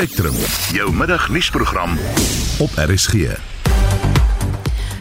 [0.00, 0.34] Spectrum,
[0.72, 1.90] jou middagnuusprogram
[2.58, 3.14] op RSG.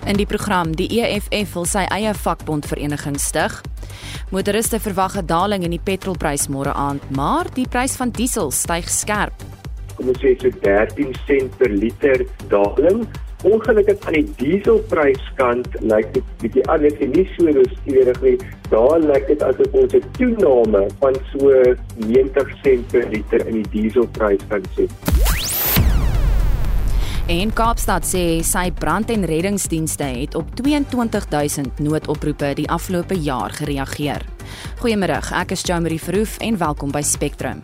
[0.05, 3.55] In die program die EFF wil sy eie vakbondvereniging stig.
[4.35, 8.89] Motoriste verwag 'n daling in die petrolprys môre aand, maar die prys van diesel styg
[8.89, 9.33] skerp.
[9.95, 13.07] Kom ons sê so 13 sent per liter daling.
[13.43, 18.37] Ongelukkig aan die dieselpryskant lyk dit bietjie anders en nie so rooskleurig nie.
[18.69, 21.49] Daar lyk dit asof ons 'n toename van so
[21.95, 24.89] 90 sent per liter in die dieselprys kan sien.
[27.27, 34.21] En Kaapstad sê sy brand- en reddingsdienste het op 22000 noodoproepe die afgelope jaar gereageer.
[34.81, 37.61] Goeiemôre, ek is Jo-Marie Verhoef en welkom by Spectrum.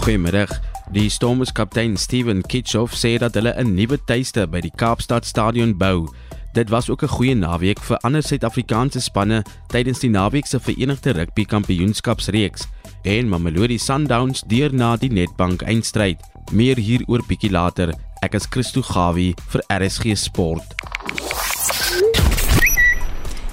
[0.00, 0.73] Goeiemôre.
[0.94, 5.74] Die Stormers kaptein Steven Kitchoff sê dat hulle 'n nuwe tuiste by die Kaapstad Stadion
[5.76, 6.06] bou.
[6.54, 11.10] Dit was ook 'n goeie naweek vir ander Suid-Afrikaanse spanne tydens die naweek se Verenigde
[11.10, 12.68] Rugby Kampioenskapsreeks
[13.02, 16.20] en Mamelodi Sundowns deur na die Netbank eindstryd.
[16.52, 17.92] Meer hieroor bietjie later.
[18.22, 20.74] Ek is Christo Gawie vir RSG Sport.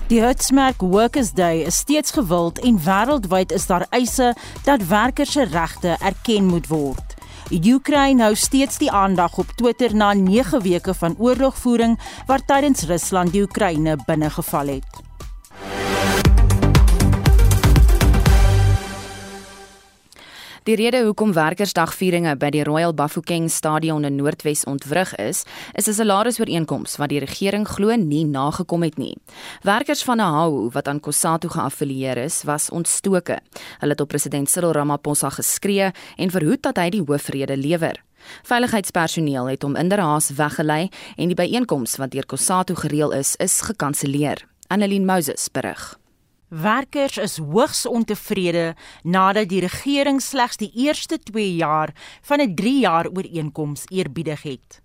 [0.08, 5.44] Die Hertzmerk Workers Day is steeds gewild en wêreldwyd is daar eise dat werkers se
[5.44, 7.21] regte erken moet word.
[7.52, 13.36] Oekraïne hou steeds die aandag op Twitter na 9 weke van oorlogvoering waar tydens Rusland
[13.36, 15.11] die Oekraïne binnegeval het.
[20.62, 25.42] Die rede hoekom Werkersdagvieringe by die Royal Bafokeng Stadion in Noordwes ontwrig is,
[25.74, 29.18] is 'n salarisooreenkoms wat die regering glo nie nagekom het nie.
[29.64, 33.40] Werkers van Ahau wat aan Kusatu geaffilieer is, was ontstoke.
[33.80, 38.04] Hulle het op president Cyril Ramaphosa geskree en verhoed dat hy die hoofrede lewer.
[38.44, 44.46] Veiligheidspersoneel het hom inderhaas weggelei en die byeenkoms wat deur Kusatu gereël is, is gekanselleer.
[44.68, 46.01] Annelien Moses berig.
[46.52, 48.74] Werkers is hoogs ontevrede
[49.08, 51.94] nadat die regering slegs die eerste 2 jaar
[52.28, 54.82] van 'n 3 jaar ooreenkoms eerbiedig het.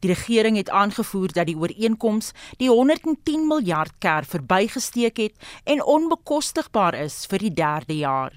[0.00, 6.94] Die regering het aangevoer dat die ooreenkoms die 110 miljard kerf verbygesteek het en onbekostigbaar
[6.94, 8.32] is vir die 3de jaar.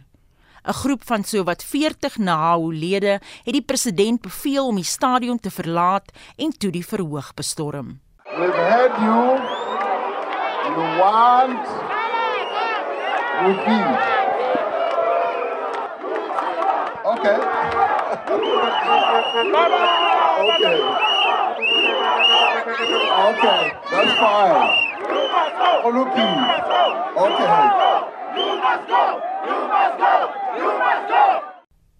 [0.63, 6.11] 'n Groep van sowat 40 NAHU-lede het die president beveel om die stadion te verlaat
[6.35, 7.99] en toe die verhoog bestorm.
[8.23, 9.39] We've heard you.
[10.67, 11.96] You want
[13.37, 13.85] Rupee.
[17.05, 17.37] Okay.
[20.47, 20.79] okay.
[23.27, 23.61] Okay,
[23.91, 24.69] that's fine.
[25.85, 26.37] Rupee.
[27.15, 27.57] Okay.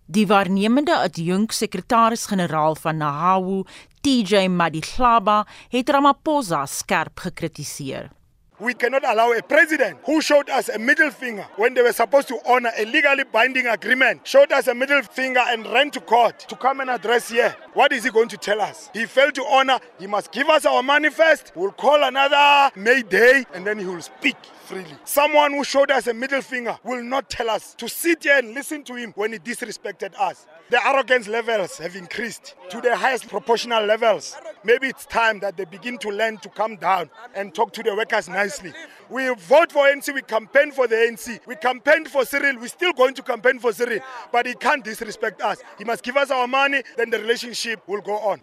[0.06, 3.64] Die waarnemende adjunk sekretaris-generaal van Nahawu,
[4.02, 8.17] TJ Madihlaba, het Ramaphosa skerp gekritiseer.
[8.60, 12.28] We cannot allow a president who showed us a middle finger when they were supposed
[12.30, 16.40] to honor a legally binding agreement, showed us a middle finger and ran to court
[16.50, 17.56] to come and address here.
[17.74, 18.90] What is he going to tell us?
[18.94, 19.80] He failed to honor.
[20.00, 21.52] He must give us our manifest.
[21.54, 24.98] We'll call another May Day and then he will speak freely.
[25.06, 28.56] Someone who showed us a middle finger will not tell us to sit here and
[28.56, 30.48] listen to him when he disrespected us.
[30.72, 34.36] The arrogance levels have increased to the highest proportional levels.
[34.68, 37.96] Maybe it's time that they begin to learn to come down and talk to the
[37.96, 38.74] workers nicely.
[39.10, 42.92] We vote for ANC, we campaign for the ANC, we campaigned for Cyril, we're still
[42.92, 45.60] going to campaign for Cyril, but he can't disrespect us.
[45.78, 48.42] He must give us our money, then the relationship will go on.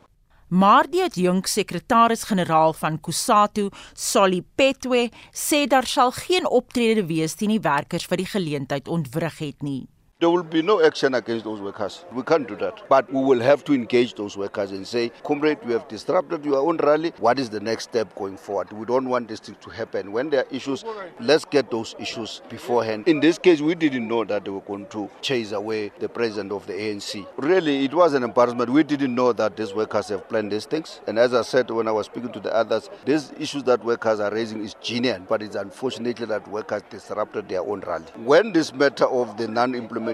[0.49, 7.53] Maar die adjunk sekretaris-generaal van Kusatu, Soli Petwe, sê daar sal geen optrede wees teen
[7.53, 9.83] die werkers wat die geleentheid ontwrig het nie.
[10.25, 12.07] There will be no action against those workers.
[12.11, 12.89] We can't do that.
[12.89, 16.67] But we will have to engage those workers and say, Comrade, you have disrupted your
[16.67, 17.12] own rally.
[17.19, 18.73] What is the next step going forward?
[18.73, 20.12] We don't want this thing to happen.
[20.12, 20.83] When there are issues,
[21.21, 23.07] let's get those issues beforehand.
[23.07, 26.53] In this case, we didn't know that they were going to chase away the president
[26.53, 27.27] of the ANC.
[27.37, 28.71] Really, it was an embarrassment.
[28.71, 31.03] We didn't know that these workers have planned these things.
[31.06, 34.21] And as I said when I was speaking to the others, these issues that workers
[34.21, 38.06] are raising is genuine, but it's unfortunately that workers disrupted their own rally.
[38.17, 40.13] When this matter of the non-implementation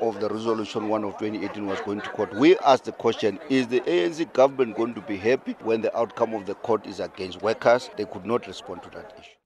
[0.00, 3.66] of the resolution 1 of 2018 was going to court, we asked the question is
[3.68, 7.42] the ANC government going to be happy when the outcome of the court is against
[7.42, 7.90] workers?
[7.96, 9.36] They could not respond to that issue.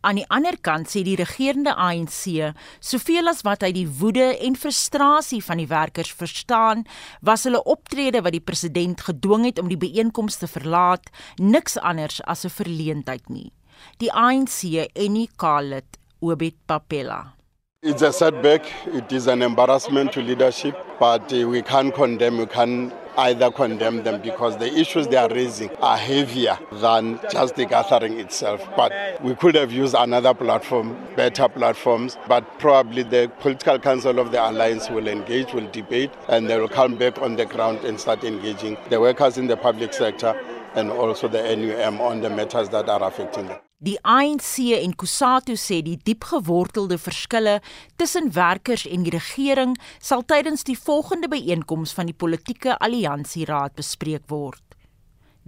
[0.00, 4.54] Aan die ander kant sê die regerende ANC, soveel as wat hy die woede en
[4.56, 6.86] frustrasie van die werkers verstaan,
[7.20, 12.22] was hulle optrede wat die president gedwing het om die byeenkoms te verlaat, niks anders
[12.24, 13.52] as 'n verleentheid nie.
[14.00, 17.39] Die ANC en nie Khalid Obed Papela.
[17.82, 18.70] It's a setback.
[18.88, 24.20] It is an embarrassment to leadership, but we can't condemn, we can't either condemn them
[24.20, 28.62] because the issues they are raising are heavier than just the gathering itself.
[28.76, 28.92] But
[29.22, 34.46] we could have used another platform, better platforms, but probably the political council of the
[34.46, 38.24] alliance will engage, will debate, and they will come back on the ground and start
[38.24, 40.38] engaging the workers in the public sector
[40.74, 43.58] and also the NUM on the matters that are affecting them.
[43.80, 47.54] Die ANC en Kusatu sê die diepgewortelde verskille
[47.96, 54.28] tussen werkers en die regering sal tydens die volgende byeenkoms van die politieke alliansieraad bespreek
[54.28, 54.60] word.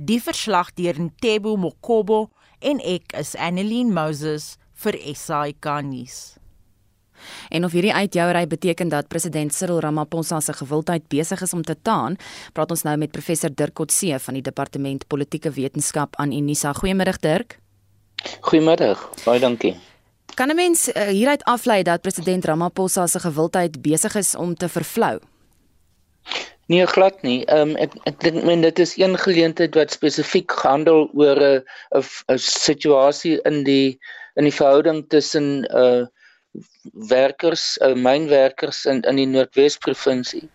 [0.01, 2.31] Die verslag deur Ntebo Mokobo
[2.65, 6.39] en ek is Annelien Moses vir SAK nuus.
[7.53, 11.77] En of hierdie uitjouery beteken dat president Cyril Ramaphosa se gewildheid besig is om te
[11.77, 12.17] taan,
[12.57, 16.73] praat ons nou met professor Dirk Kotse van die departement politieke wetenskap aan Unisa.
[16.73, 17.62] Goeiemôre Dirk.
[18.41, 19.11] Goeiemiddag.
[19.25, 19.77] Baie dankie.
[20.35, 24.69] Kan 'n mens uh, hieruit aflei dat president Ramaphosa se gewildheid besig is om te
[24.69, 25.19] vervlou?
[26.67, 27.45] Nee, glad nie.
[27.45, 31.65] Ehm um, ek ek dink men dit is een geleentheid wat spesifiek gehandel oor 'n
[32.33, 33.99] 'n situasie in die
[34.41, 36.07] in die verhouding tussen uh
[36.93, 40.49] werkers, uh, mynwerkers in in die Noordwes provinsie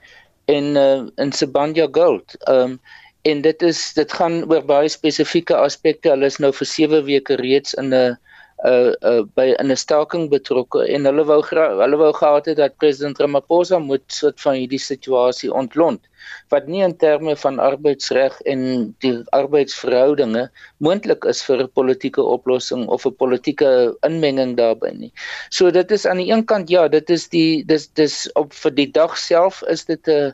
[0.46, 2.36] en uh in Sibanya Gold.
[2.48, 2.80] Ehm um,
[3.24, 6.10] en dit is dit gaan oor baie spesifieke aspekte.
[6.10, 8.18] Hulle is nou vir 7 weke reeds in 'n
[8.66, 12.78] uh uh by in 'n staking betrokke en hulle wou hulle wou gehad het dat
[12.78, 16.02] president Ramaphosa moet soort van hierdie situasie ontlont
[16.50, 22.88] wat nie in terme van arbeidsreg en die arbeidsverhoudinge moontlik is vir 'n politieke oplossing
[22.88, 25.14] of 'n politieke inmenging daarbey nie.
[25.50, 28.72] So dit is aan die een kant ja, dit is die dis dis op vir
[28.72, 30.34] die dag self is dit 'n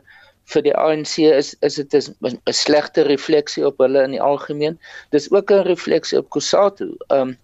[0.52, 4.78] vir die ANC is is dit 'n slegte refleksie op hulle in die algemeen.
[5.10, 6.96] Dis ook 'n refleksie op Kusatu.
[7.10, 7.36] Um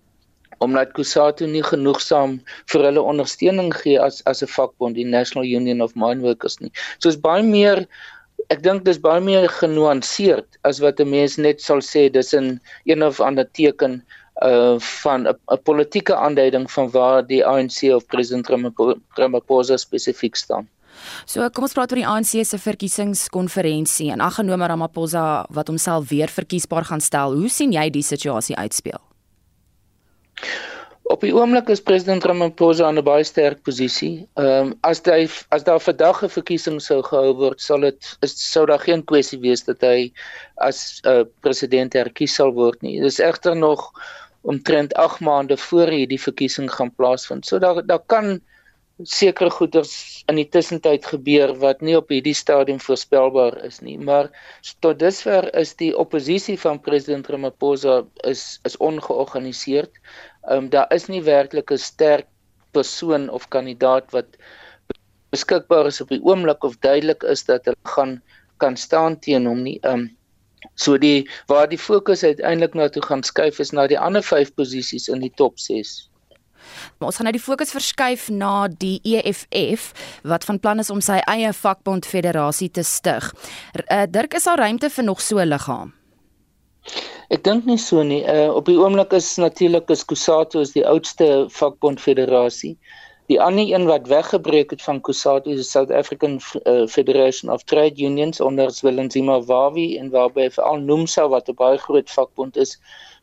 [0.61, 5.81] omdat Kusatu nie genoegsaam vir hulle ondersteuning gee as as 'n vakbond, die National Union
[5.81, 6.73] of Mine Workers nie.
[6.99, 7.87] So is baie meer
[8.49, 12.61] ek dink dis baie meer genuanceerd as wat 'n mens net sal sê dis 'n
[12.85, 14.03] een of ander teken
[14.43, 18.49] uh van 'n politieke aanduiding van waar die ANC of president
[19.17, 20.69] Ramaphosa spesifiek staan.
[21.27, 26.29] So kom ons praat oor die ANC se verkiesingskonferensie en aggenome Ramaphosa wat homself weer
[26.29, 27.37] verkiesbaar gaan stel.
[27.37, 29.01] Hoe sien jy die situasie uitspeel?
[31.11, 34.29] Op die oomblik is president Ramaphosa in 'n baie sterk posisie.
[34.39, 35.27] Ehm um, as hy
[35.57, 39.65] as daar vandag 'n verkiesing sou gehou word, sal dit sou daar geen kwessie wees
[39.65, 40.13] dat hy
[40.69, 43.01] as 'n uh, president herkies sal word nie.
[43.01, 43.91] Dis egter nog
[44.43, 47.47] omtrent 8 maande voor hierdie verkiesing gaan plaasvind.
[47.47, 48.41] So daar daar kan
[49.05, 54.31] sekere goeders in die tussentyd gebeur wat nie op hierdie stadium voorspelbaar is nie maar
[54.85, 59.93] tot dusver is die oppositie van president Ramaphosa is is ongeorganiseerd.
[60.49, 62.27] Ehm um, daar is nie werklik 'n sterk
[62.73, 64.37] persoon of kandidaat wat
[65.31, 68.23] beskikbaar is op die oomblik of duidelik is dat hulle gaan
[68.57, 69.79] kan staan teen hom nie.
[69.83, 70.17] Ehm um,
[70.75, 74.55] so die waar die fokus uiteindelik na toe gaan skuif is na die ander 5
[74.55, 76.10] posisies in die top 6.
[76.99, 81.01] Maar ons gaan nou die fokus verskuif na die EFF wat van plan is om
[81.01, 83.33] sy eie vakbond federasie te stig.
[83.87, 85.93] Uh, Dirk is daar ruimte vir nog so 'n liggaam?
[87.31, 88.23] Ek dink nie so nie.
[88.27, 92.73] Uh op die oomblik is natuurlik is Kusatu is die oudste vakbond federasie.
[93.31, 98.03] Die ander een wat weggebreek het van Kusatu is South African uh, Federation of Trade
[98.03, 102.75] Unions onder Zwelinzima Wawi en waarby veral Nomsa wat 'n baie groot vakbond is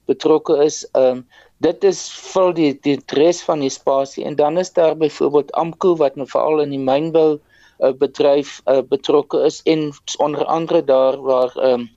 [0.06, 0.86] betrokke is.
[0.94, 1.26] Um
[1.66, 2.02] dit is
[2.34, 6.28] vul die die res van die spasie en dan is daar byvoorbeeld Amko wat nou
[6.30, 11.90] veral in die mynbou uh, bedryf uh, betrokke is en onder andere daar waar um,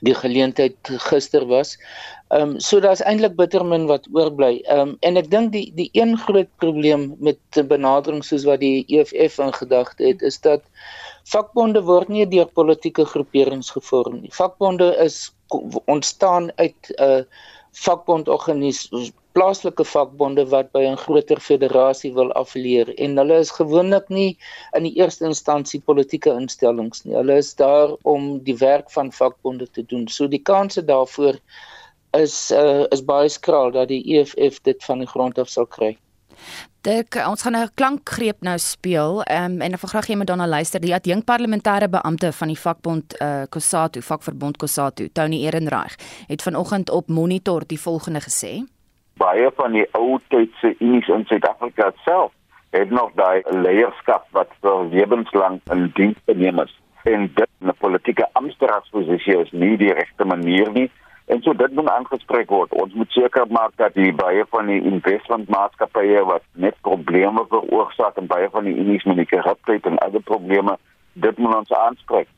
[0.00, 0.76] die geleentheid
[1.10, 1.76] gister was.
[2.28, 4.60] Ehm um, so daar's eintlik bitter min wat oorbly.
[4.66, 8.84] Ehm um, en ek dink die die een groot probleem met benadering soos wat die
[8.86, 10.62] EFF in gedagte het is dat
[11.32, 14.32] vakbonde word nie deur politieke groeperings gevorm nie.
[14.32, 15.30] Vakbonde is
[15.86, 17.22] ontstaan uit 'n uh,
[17.72, 24.08] vakbond organisasie plaaslike vakbonde wat by 'n groter federasie wil affilieer en hulle is gewoonlik
[24.08, 24.30] nie
[24.76, 27.14] in die eerste instansie politieke instellings nie.
[27.14, 30.08] Hulle is daar om die werk van vakbonde te doen.
[30.08, 31.38] So die kanse daarvoor
[32.18, 35.96] is uh, is baie skraal dat die EFF dit van die grond af sal kry.
[36.80, 40.26] Dit ons gaan 'n klankgreep nou speel um, en ek wil graag hê jy moet
[40.26, 40.80] daarna luister.
[40.80, 45.96] Die adjunk parlementêre beampte van die vakbond uh, Kusatu, vakverbond Kusatu, Tony Ehrenreich,
[46.28, 48.64] het vanoggend op Monitor die volgende gesê:
[49.16, 52.32] Baie van die ou tydse unies in Suid-Afrika self
[52.70, 56.74] het nog daai leierskap wat vir lewenslang in diens geneem is.
[57.04, 60.90] En dit 'n politieke amptenaarsposisie is nie die regte manier nie.
[61.28, 62.72] En so dit moet aangespreek word.
[62.72, 68.30] Ons moet seker maak dat die baie van die investmentmaatskappye wat net probleme veroorsaak en
[68.30, 70.78] baie van die unies met die korrupsie en ander probleme,
[71.12, 72.28] dit moet ons aanspreek.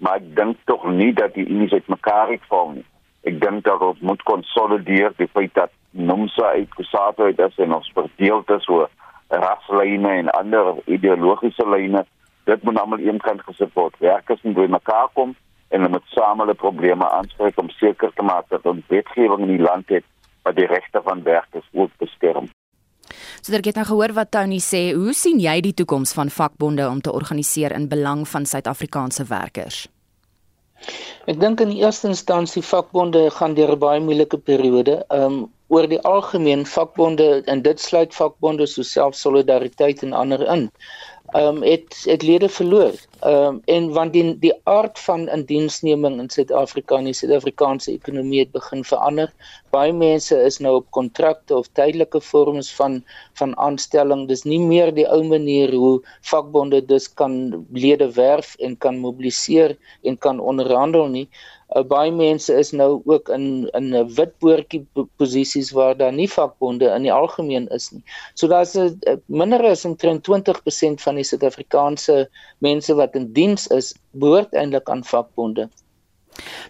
[0.00, 2.84] maar ek dink tog nie dat die unies uitmekaar uitval nie.
[3.28, 7.90] Ek dink dat ons moet konsolideer die feit dat NUMSA uitgesaat het as en ons
[7.94, 8.88] verdeel is oor
[9.28, 12.06] raslyne en ander ideologiese lyne.
[12.48, 13.98] Dit moet almal eenkant gesit word.
[14.00, 15.36] Werkers moet bymekaar kom
[15.70, 19.54] en hulle moet saam hulle probleme aanspreek om seker te maak dat ons wetgewing in
[19.56, 20.06] die land het
[20.42, 22.48] wat die regte van werkers ook beskerm.
[23.40, 24.90] So dit het nou gehoor wat Tony sê.
[24.94, 29.86] Hoe sien jy die toekoms van vakbonde om te organiseer in belang van Suid-Afrikaanse werkers?
[31.28, 35.04] Ek dink in die eerste instansie vakbonde gaan deur 'n baie moeilike periode.
[35.08, 40.64] Ehm um, oor die algemeen vakbonde en dit sluit vakbonde soos selfsolidariteit en ander in
[41.32, 42.94] ehm um, het het lede verloor.
[43.20, 48.40] Ehm um, en want die die aard van indiensneming in Suid-Afrika en die Suid-Afrikaanse ekonomie
[48.40, 49.32] het begin verander.
[49.70, 53.04] Baie mense is nou op kontrakte of tydelike vorms van
[53.42, 54.26] van aanstelling.
[54.28, 56.00] Dis nie meer die ou manier hoe
[56.32, 61.28] vakbonde dus kan lede werf en kan mobiliseer en kan onderhandel nie
[61.76, 64.86] uh, baie mense is nou ook in in 'n wit boortjie
[65.16, 68.02] posisies waar daar nie vakbonde in die algemeen is nie.
[68.34, 73.94] So daar's 'n minder as omtrent 20% van die Suid-Afrikaanse mense wat in diens is,
[74.10, 75.68] behoort eintlik aan vakbonde.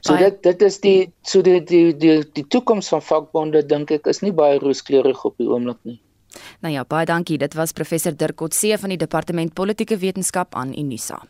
[0.00, 3.90] So baie, dit dit is die so die die die die toekoms van vakbonde dink
[3.90, 6.00] ek is nie baie rooskleurig op die oomblik nie.
[6.60, 7.38] Nou ja, baie dankie.
[7.38, 11.22] Dit was professor Dirk Kotse van die Departement Politieke Wetenskap aan Unisa.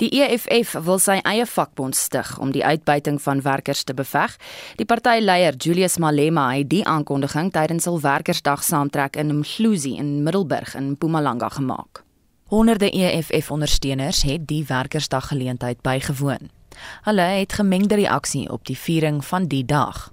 [0.00, 4.36] Die EFF wil sy eie vakbond stig om die uitbuiting van werkers te beveg.
[4.76, 10.74] Die partyleier Julius Malema het die aankondiging tydens hul werkersdag saamtrek in Mhluzi in Middelburg
[10.74, 12.02] in Mpumalanga gemaak.
[12.46, 16.50] Honderde EFF-ondersteuners het die werkersdag geleentheid bygewoon.
[17.02, 20.12] Hulle het gemengde reaksie op die viering van die dag.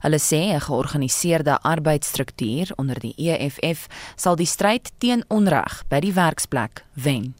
[0.00, 6.12] Hulle sê 'n georganiseerde arbeidsstruktuur onder die EFF sal die stryd teen onreg by die
[6.12, 7.34] werksplek wen.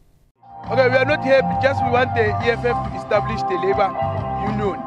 [0.63, 3.91] Okay, we are not here just we want the EFF to establish the labor
[4.47, 4.79] unions.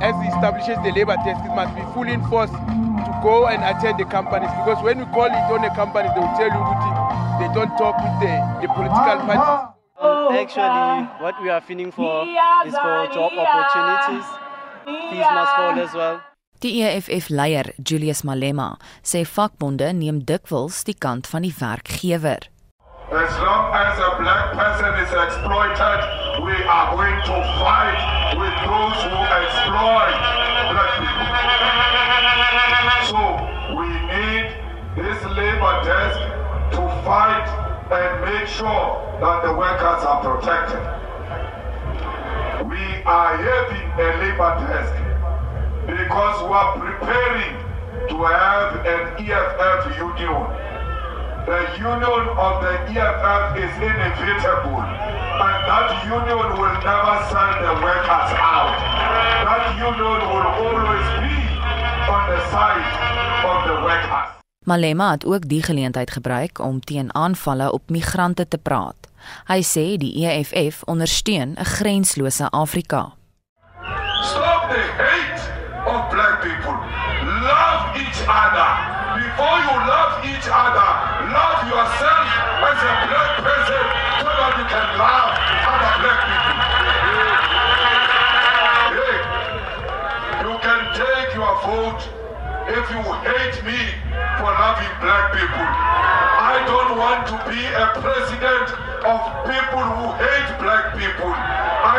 [0.00, 4.00] As it establishes the labor test, it must be fully enforced to go and attend
[4.00, 7.36] the companies because when we call it on the companies, they will tell you that
[7.36, 8.32] they don't talk with the,
[8.64, 9.72] the political parties.
[10.40, 12.24] Actually, what we are feeling for
[12.64, 14.26] is for job opportunities.
[14.88, 16.20] Fees must fall as well.
[16.62, 22.48] Die EFF-leier, Julius Malema, sê vakbonde neem dikwels die kant van die werkgewer.
[23.12, 26.00] As long as a black person is exploited,
[26.48, 28.00] we are going to fight
[28.40, 30.16] with those who exploit
[30.72, 31.28] black people.
[33.12, 33.20] So
[33.76, 34.48] we need
[34.96, 36.24] this labor desk
[36.72, 37.44] to fight
[37.92, 40.80] and make sure that the workers are protected.
[42.64, 44.96] We are having a labor desk
[45.84, 47.60] because we are preparing
[48.08, 50.72] to have an EFF union
[51.46, 54.82] the union of the EFF is inevitable
[55.46, 58.74] and that union will never send the workers out.
[59.48, 61.36] That union will always be
[62.14, 62.88] on the side
[63.50, 64.28] of the workers.
[64.64, 69.10] Malema het ook die geleentheid gebruik om teen aanvalle op migrante te praat.
[69.46, 73.12] Hy sê die EFF ondersteun 'n grenslose Afrika.
[74.22, 75.42] Stop the hate
[75.86, 76.78] of black people.
[77.42, 78.70] Love each other.
[79.18, 80.91] Before you love each other,
[91.42, 92.02] your vote
[92.78, 93.80] if you hate me
[94.38, 95.66] for loving black people.
[96.52, 98.68] I don't want to be a president
[99.12, 99.20] of
[99.50, 101.32] people who hate black people.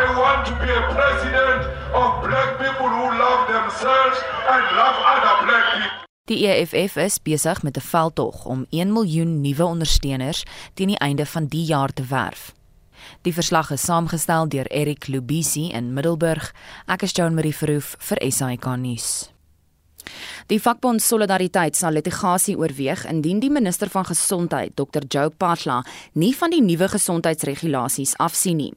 [0.16, 1.60] want to be a president
[1.92, 4.18] of black people who love themselves
[4.52, 6.00] and love other black people.
[6.26, 11.26] Die EFF is besig met 'n veldtog om 1 miljoen nuwe ondersteuners teen die einde
[11.26, 12.52] van die jaar te werf.
[13.22, 16.54] Die verslag is saamgestel deur Erik Lubisi in Middelburg.
[16.86, 19.33] Ek is Joan Marie Verhoef vir SAK nuus.
[20.52, 25.06] Die vakbond Solidariteit sal litigasie oorweeg indien die minister van gesondheid, Dr.
[25.08, 25.82] Joe Patla,
[26.14, 28.72] nie van die nuwe gesondheidsregulasies afsien nie.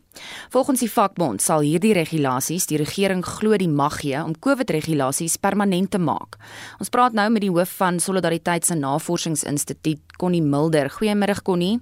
[0.50, 5.92] Volgens die vakbond sal hierdie regulasies die regering glo die mag gee om COVID-regulasies permanent
[5.94, 6.40] te maak.
[6.80, 10.90] Ons praat nou met die hoof van Solidariteit se Navorsingsinstituut, Connie Mulder.
[10.90, 11.78] Goeiemôre Connie.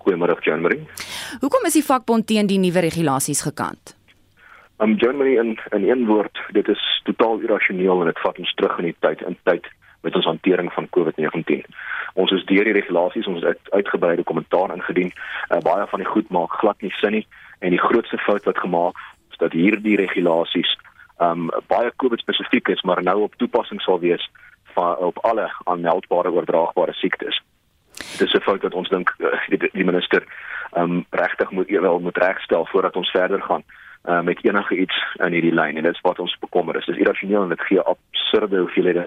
[0.00, 0.86] Goeiemôre Jean-Marie.
[1.42, 3.96] Hoekom is die vakbond teen die nuwe regulasies gekant?
[4.82, 8.78] Um Germany in in een woord, dit is totaal irrasioneel en dit vat ons terug
[8.78, 9.66] in die tyd in tyd
[10.00, 11.66] met ons hantering van COVID-19.
[12.14, 15.12] Ons is deur die regulasies, ons het uitgebreide kommentaar ingedien.
[15.50, 17.26] Uh, baie van die goed maak glad nie sin nie
[17.58, 18.96] en die grootste fout wat gemaak
[19.30, 20.72] is dat hierdie regulasies
[21.20, 24.24] um baie COVID spesifiek is, maar nou op toepassing sal wees
[24.72, 27.42] van op alle aanmeldbare oordraagbare siektes.
[28.16, 30.24] Dis 'n fout wat ons dink uh, die, die minister
[30.72, 33.64] um regtig moet wel moet regstel voordat ons verder gaan
[34.08, 36.86] uh, met enige iets in hierdie lyn en dit is wat ons bekommer is.
[36.86, 39.06] Dis irrasioneel en dit gee absurde hoeveelhede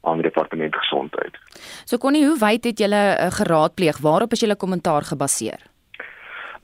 [0.00, 1.38] aan die departement gesondheid.
[1.84, 3.98] So Connie, hoe wyd het julle uh, geraadpleeg?
[3.98, 5.60] Waarop is julle kommentaar gebaseer?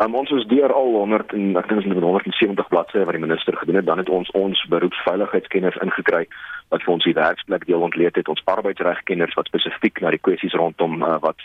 [0.03, 3.23] Um, ons is deur al 100 en ek dink ons het 170 bladsye wat die
[3.23, 3.87] minister gedoen het.
[3.87, 6.25] Dan het ons ons beroepsveiligheidskenners ingekry
[6.75, 8.29] wat vir ons die werksplek deel ontleed het.
[8.29, 11.39] Ons arbeidsregkenners wat spesifiek na die kwessies rondom uh, wat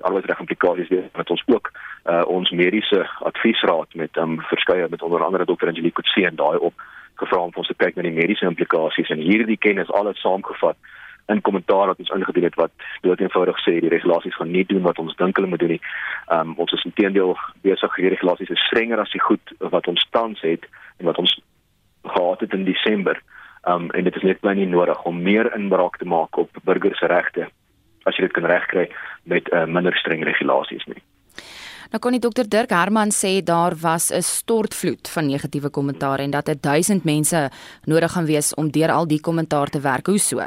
[0.00, 1.70] arbeidsreg implikasies het met ons ook
[2.04, 6.58] uh, ons mediese adviesraad met um, verskeie met onder andere dokter Angelique Kutse en daai
[6.58, 6.74] op
[7.14, 10.76] gevra om ons te kyk na die mediese implikasies en hierdie kennis alles saamgevat
[11.26, 14.82] in kommentaar wat ons ingedien het wat dood eenvoudig sê die regulasies gaan nie doen
[14.84, 15.82] wat ons dink hulle moet doen nie.
[16.28, 20.06] Ehm um, ons is intedeel besig hierdie regulasies is strenger as die goed wat ons
[20.10, 21.38] tans het en wat ons
[22.04, 23.22] gehad het in Desember.
[23.64, 26.64] Ehm um, en dit is net baie nie nodig om meer inbraak te maak op
[26.64, 27.48] burgers se regte
[28.04, 28.88] as jy dit kan regkry
[29.24, 31.02] met uh, minder streng regulasies nie.
[31.94, 36.30] Nou kon die dokter Dirk Herman sê daar was 'n stortvloed van negatiewe kommentaar en
[36.30, 37.50] dat 1000 mense
[37.84, 40.06] nodig gaan wees om deur al die kommentaar te werk.
[40.06, 40.40] Hoe so?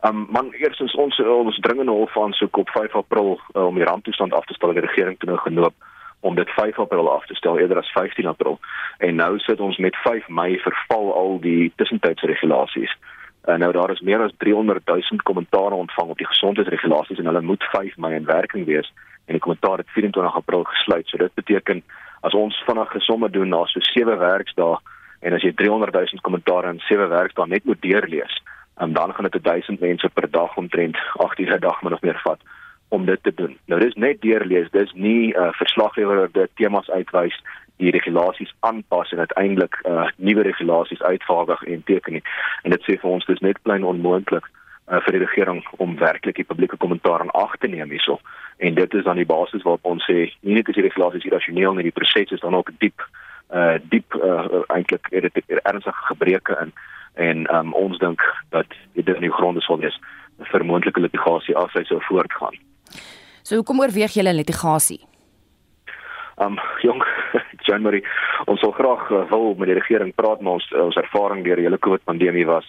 [0.00, 4.32] Um man eerstens ons ons dringende hof aansoek op 5 April uh, om die ramptoestand
[4.32, 5.74] af te stel die regering toe nou genoop
[6.20, 8.58] om dit 5 April af te stel eerder as 15 April
[8.98, 12.92] en nou sit ons met 5 Mei verval al die tussentydse regulasies.
[13.48, 17.40] Uh, nou daar is meer as 300 000 kommentare ontvang op die gesondheidsregulasies en hulle
[17.40, 18.92] moet 5 Mei in werking wees
[19.24, 21.08] en die kommentaar het 24 April gesluit.
[21.08, 21.82] So dit beteken
[22.20, 24.76] as ons vinnig gesomme doen na so 7 werksdae
[25.20, 28.36] en as jy 300 000 kommentare in 7 werksdae net moet deurlees
[28.84, 32.20] en dan gaan dit 1000 mense per dag omtrent 8 ure dag min of meer
[32.24, 32.40] vat
[32.88, 33.56] om dit te doen.
[33.66, 37.40] Nou dis net deurlees, dis nie 'n uh, verslaggewer wat dit temas uitwys
[37.78, 42.24] die regulasies aanpas en uiteindelik uh, nuwe regulasies uitvaardig en teken nie.
[42.62, 46.40] En dit sê vir ons dis net plain onmoontlik uh, vir die regering om werklik
[46.40, 48.18] die publieke kommentaar aan ag te neem hierso.
[48.58, 51.78] En dit is dan die basis waarop ons sê nie net is die regulasies irrasioneel
[51.78, 53.06] nie, die proses is dan ook diep
[53.48, 56.72] uh diep uh, eintlik ernstige gebreke in
[57.18, 58.22] en um, ons dink
[58.54, 59.96] dat dit in die grond sal wees
[60.52, 62.54] vir moontlike litigasie as hy sou voortgaan.
[63.42, 65.00] So hoekom oorweeg julle litigasie?
[66.40, 67.02] Um jong
[67.68, 68.02] January
[68.46, 71.66] ons sal graag uh, wil met die regering praat maar ons ons ervaring deur die
[71.66, 72.68] hele COVID pandemie was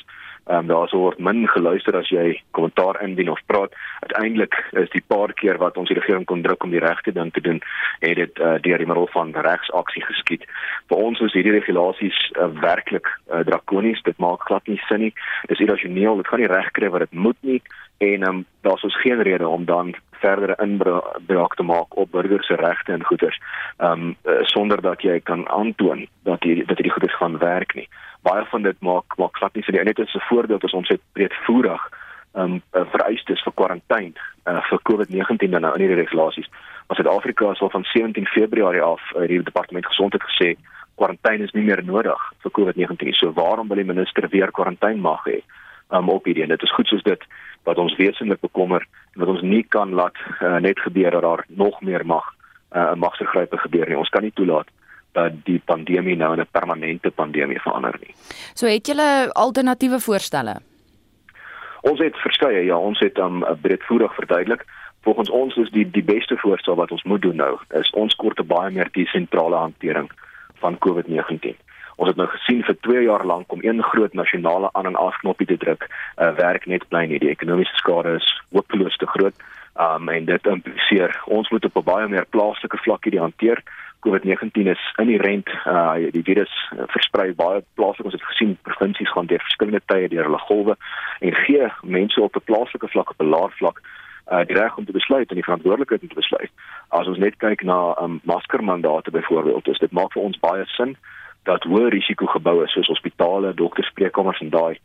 [0.50, 3.76] Ehm um, daar sou word min geluister as jy kommentaar indien of praat.
[4.00, 7.30] Uiteindelik is die paar keer wat ons die regering kon druk om die regte ding
[7.34, 7.60] te doen,
[8.00, 10.48] het dit uh, deur die middel van regsaksie geskied.
[10.90, 14.02] Vir ons is hierdie regulasies uh, werklik uh, drakonies.
[14.10, 15.14] Dit maak glad nie sin nie.
[15.54, 16.18] Dis irrasioneel.
[16.18, 17.62] Dit gaan nie reg kry wat dit moet nie
[18.00, 22.48] en ehm um, daar's ons geen rede om dan verdere inbraak te maak op burgers
[22.48, 23.40] se regte en goederes.
[23.78, 27.90] Ehm um, sonder dat jy kan aantoon dat die dat die goederes gaan werk nie
[28.22, 29.84] baie van dit maak maak glad nie sin nie.
[29.84, 31.84] Net as 'n voorbeeld as ons het breedvoerig
[32.34, 34.14] um vereistes vir kwarantyne
[34.46, 36.50] uh, vir COVID-19 dan nou in hierdie regulasies.
[36.88, 40.56] Maar Suid-Afrika is al van 17 Februarie af uh, die departement gesondheid gesê
[40.96, 43.10] kwarantyne is nie meer nodig vir COVID-19.
[43.12, 45.42] So waarom wil die minister weer kwarantyne mag hê?
[45.90, 47.24] Um op hierdie en dit is goed soos dit
[47.64, 51.46] wat ons wesentlik bekommer en wat ons nie kan laat uh, net gebeur dat daar
[51.48, 52.26] nog meer mag
[52.76, 53.98] uh, magsvergrype gebeur nie.
[53.98, 54.70] Ons kan nie toelaat
[55.18, 58.14] dat die pandemie nou in 'n permanente pandemie verander nie.
[58.54, 60.56] So het julle alternatiewe voorstelle?
[61.82, 64.66] Ons het verskeie ja, ons het um, breedvoerig verduidelik.
[65.02, 68.40] Volgens ons is die die beste voorstel wat ons moet doen nou is ons kort
[68.40, 70.12] 'n baie meer desentrale hantering
[70.60, 71.56] van COVID-19.
[72.00, 75.18] Ons het nou gesien vir 2 jaar lank om een groot nasionale aan en af
[75.20, 77.20] knoppie te druk, uh, werk net bly nie.
[77.20, 79.36] Die ekonomiese skade is hopeloos te groot.
[79.80, 83.64] Um en dit impliseer ons moet op 'n baie meer plaaslike vlak hierdie hanteer.
[84.08, 89.28] COVID-19 is inherent uh die virus uh, versprei baie plaaslike ons het gesien provinsies gaan
[89.28, 90.76] deur verskillende tye deur hulle golwe
[91.20, 93.82] en gee mense op 'n plaaslike vlak op 'n laer vlak
[94.32, 96.52] uh die reg om te besluit en die verantwoordelikheid om te besluit.
[96.90, 100.96] As ons net kyk na um maskermandate byvoorbeeld, is dit maak vir ons baie sin
[101.44, 104.80] dat hoë risiko geboue soos hospitale, dokterspreekkamers en daai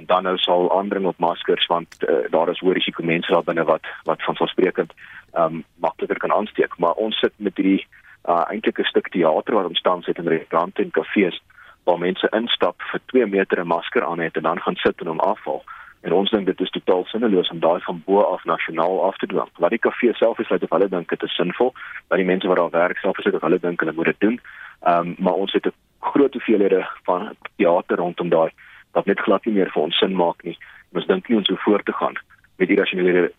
[0.00, 3.44] en dan nou sal aandring op maskers want uh, daar is hoë risiko mense daar
[3.44, 4.92] binne wat wat van vansprekend
[5.38, 7.86] um makliker kan aansteek, maar ons sit met hierdie
[8.28, 11.42] uh, eintlik 'n stuk teater wat ontstaan het in restaurante en kafees
[11.84, 15.06] waar mense instap vir 2 meter 'n masker aan het en dan gaan sit en
[15.06, 15.64] hom afval.
[16.00, 19.26] En ons dink dit is totaal sinneloos om daai van bo af nasionaal af te
[19.26, 19.48] dwing.
[19.58, 21.74] Wat die kafee self is, laat hulle dink dit is sinvol,
[22.08, 24.40] wat die mense wat daar werk self is, of hulle dink hulle moet dit doen.
[24.80, 28.50] Ehm um, maar ons het 'n groot hoeveelhede van teater rondom daai
[28.92, 30.58] wat net glad nie meer vir ons sin maak nie.
[30.92, 32.16] Ons dink nie ons hoe voort te gaan
[32.56, 33.30] met irrasionele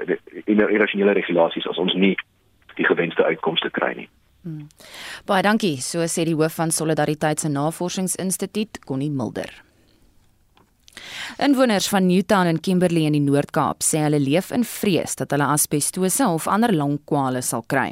[0.46, 2.16] irrasionele regulasies as ons nie
[2.76, 4.10] die gewenste uitkomste kry nie.
[4.42, 4.68] Hmm.
[5.26, 9.71] Baie dankie, so sê die hoof van Solidariteit se Navorsingsinstituut, Connie Mulder.
[11.42, 15.48] Inwoners van Newtown en Kimberley in die Noord-Kaap sê hulle leef in vrees dat hulle
[15.54, 17.90] asbestose of ander longkwale sal kry.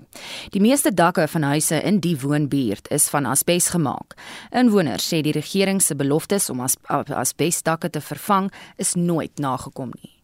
[0.53, 4.17] Die meeste dakke van huise in die woonbuurt is van asbes gemaak.
[4.51, 10.18] Inwoners sê die regering se beloftes om as asbesdakke te vervang is nooit nagekom nie.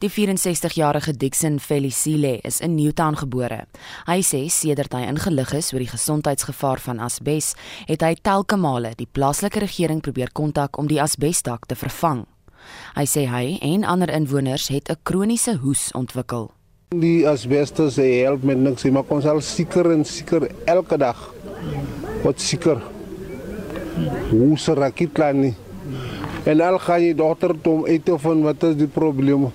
[0.00, 3.66] Die 64-jarige Dixon Felicile is in Newtown gebore.
[4.08, 7.50] Hy sê sedert hy ingelig is oor die gesondheidsgevaar van asbes,
[7.84, 12.24] het hy telke male die plaaslike regering probeer kontak om die asbesdak te vervang.
[12.96, 16.48] Hy sê hy en ander inwoners het 'n kroniese hoes ontwikkel.
[16.96, 21.34] Die asbestos help met niks, maar ons al seker en seker elke dag.
[22.24, 22.80] Wat seker.
[24.30, 25.54] Hoe se raket klein.
[26.44, 29.52] En al gaan jy dogter toe uit of van wat is die probleem?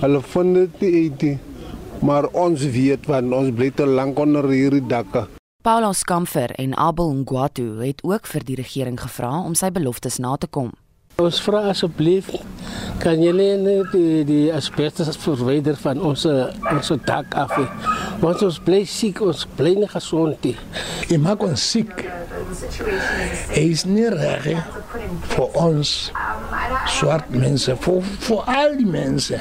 [0.00, 1.38] Hulle vind dit nie uit nie.
[2.04, 5.26] Maar ons weet want ons bly te lank onder hierdie dakke.
[5.64, 10.36] Paulo Skamfer en Abel Ngwatu het ook vir die regering gevra om sy beloftes na
[10.36, 10.74] te kom.
[11.22, 12.28] Ons vra asseblief
[13.00, 17.54] kan julle net die die asbestos verwyder van ons ons dak af.
[18.20, 20.56] Want ons bly siek, ons bly nie gesond nie.
[21.08, 22.04] Dit maak ons siek.
[23.56, 24.50] Is nie reg
[25.34, 25.94] vir ons
[26.98, 29.40] swart mense, vir vir al die mense.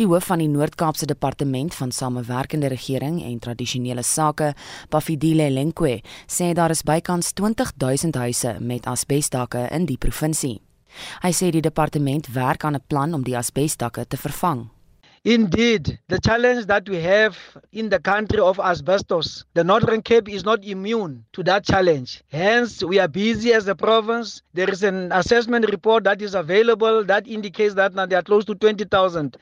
[0.00, 4.54] Die hoof van die Noord-Kaapse Departement van Samewerkende Regering en Tradisionele Sake,
[4.88, 10.62] Bafidile Lenkwe, sê daar is bykans 20 000 huise met asbesdakke in die provinsie.
[11.20, 14.70] Hy sê die departement werk aan 'n plan om die asbesdakke te vervang.
[15.22, 17.36] Indeed, the challenge that we have
[17.70, 22.22] in the country of asbestos, the Northern Cape is not immune to that challenge.
[22.28, 24.40] Hence, we are busy as a province.
[24.54, 28.46] There is an assessment report that is available that indicates that now there are close
[28.46, 29.36] to 20,000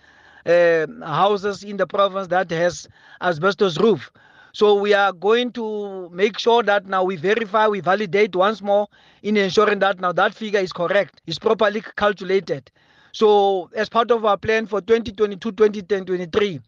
[0.47, 2.89] uh, houses in the province that has
[3.21, 4.11] asbestos roof.
[4.53, 8.89] So we are going to make sure that now we verify, we validate once more
[9.23, 12.71] in ensuring that now that figure is correct, is properly calculated.
[13.13, 16.61] So as part of our plan for 2022, 2023,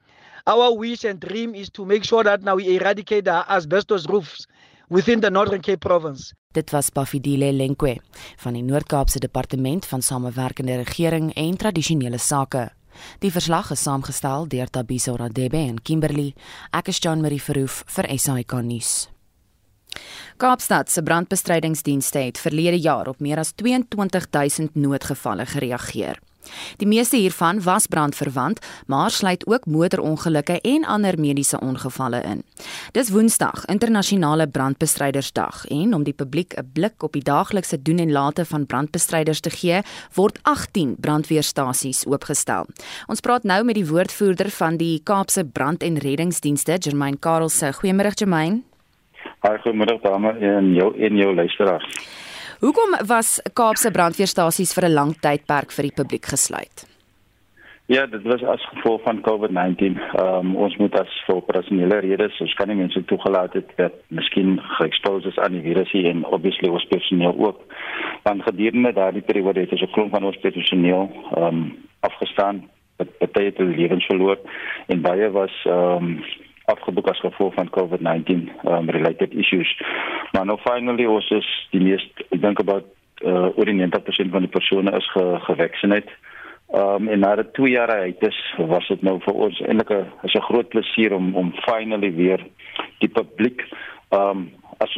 [0.47, 4.47] our wish and dream is to make sure that now we eradicate the asbestos roofs
[4.89, 6.35] within the Northern Cape province.
[6.53, 8.01] Dit was Bafidile Lenkwe
[8.43, 12.71] van die Noord-Kaapse Departement van Samewerkende Regering en Tradisionele Sake.
[13.19, 16.35] Die verslag is saamgestel deur Tabiso Radebe en Kimberley.
[16.73, 19.09] Ek is Jean Marie Verhoef vir SAK nuus.
[20.41, 26.21] Kaapstad se brandbestrydingsdienste het verlede jaar op meer as 22000 noodgevalle gereageer.
[26.77, 32.43] Die meeste hiervan was brandverwant, maar sluit ook motorongelukke en ander mediese ongevalle in.
[32.93, 38.13] Dis Woensdag, internasionale brandbestrydersdag en om die publiek 'n blik op die daaglikse doen en
[38.13, 39.83] late van brandbestryders te gee,
[40.15, 42.67] word 18 brandweerstasies oopgestel.
[43.07, 47.73] Ons praat nou met die woordvoerder van die Kaapse Brand- en Reddingsdienste, Germain Karelse.
[47.73, 48.65] Goeiemôre Germain.
[49.41, 52.30] Goeiemôre dames en jou en jou luisteraars.
[52.61, 56.85] Hoekom was Kaapse brandweerstasies vir 'n lang tydperk vir die publiek gesluit?
[57.87, 59.97] Ja, dit was as gevolg van COVID-19.
[59.97, 63.95] Ehm um, ons moet as vir operasionele redes, ons kan nie mense toegelaat het wat
[64.09, 67.59] miskien geëxposed is aan die virus en obviously ons personeel ook.
[68.23, 72.69] Want gedurende daardie periode het ons 'n klomp van ons personeel ehm um, afgestaan,
[73.33, 74.39] baie het hulle lewens verloor
[74.87, 76.23] en baie was ehm um,
[76.71, 79.71] afgeboek as gevolg van COVID-19 um, related issues.
[80.33, 82.87] Maar nou finally ons is die meeste ek dink about
[83.25, 86.11] uh, oor die 90% van die persone is ge, gevaccineerd.
[86.71, 88.39] Um, en na 2 jaar uit is
[88.71, 92.47] was dit nou vir ons eintlik 'n is 'n groot plesier om om finally weer
[92.99, 93.67] die publiek
[94.11, 94.93] um as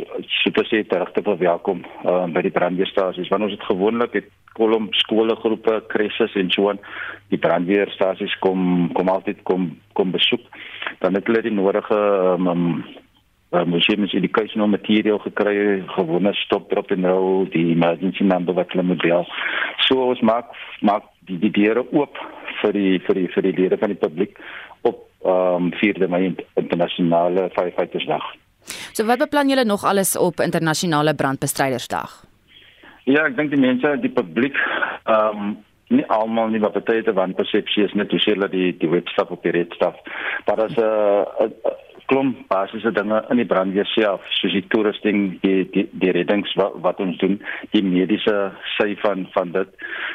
[0.54, 3.30] te sê terug te verwelkom um, by die brandweerstasies.
[3.32, 6.80] Want ons het gewoonlik het kolom skole groepe krisis en so aan.
[7.32, 10.44] Die brandweerstasies kom kom altyd kom kom besoek.
[11.02, 11.98] Dan het hulle die nodige
[12.34, 12.66] um, um,
[13.52, 18.86] uh, museums educational material gekry gewone stop drop en roll die emergency number wat hulle
[18.86, 19.26] moet bel.
[19.88, 22.20] So ons maak maak die die deure oop
[22.60, 24.38] vir die vir die vir die lede van die publiek
[24.86, 26.24] op um 4de Mei
[26.58, 28.30] internasionale firefightersdag.
[28.92, 32.24] So wat beplan julle nog alles op internasionale brandbestrydersdag?
[33.04, 34.56] Ja, ek dink die mense, die publiek,
[35.04, 35.52] ehm um,
[35.92, 38.88] nie almal nie wat baie te van persepsie is net hoe sê hulle die die
[38.88, 39.98] webstaf op die redstaf.
[40.46, 41.74] Maar as 'n uh, uh,
[42.12, 46.76] klomp basiese dinge in die brandweer self, soos die toerusting, die die, die reddings wat,
[46.84, 47.38] wat ons doen,
[47.72, 48.36] die mediese
[48.76, 49.72] sy van van dit.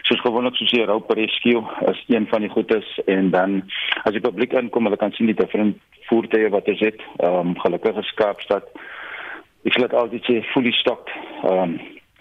[0.09, 3.59] Soos gewoonlik soos die rope rescue is een van die goedes en dan
[4.03, 5.81] as die publiek inkom, hulle kan sien die different
[6.11, 7.01] voertuie wat is dit.
[7.17, 8.69] Ehm um, gelukkig is Kaapstad
[9.67, 11.11] ek sê altyd sê fully stocked.
[11.43, 11.77] Ehm um,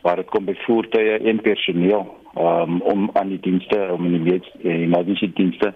[0.06, 2.04] waar dit kom by voertuie en personeel
[2.38, 5.72] um, om aan die dienste om in die mediese dienste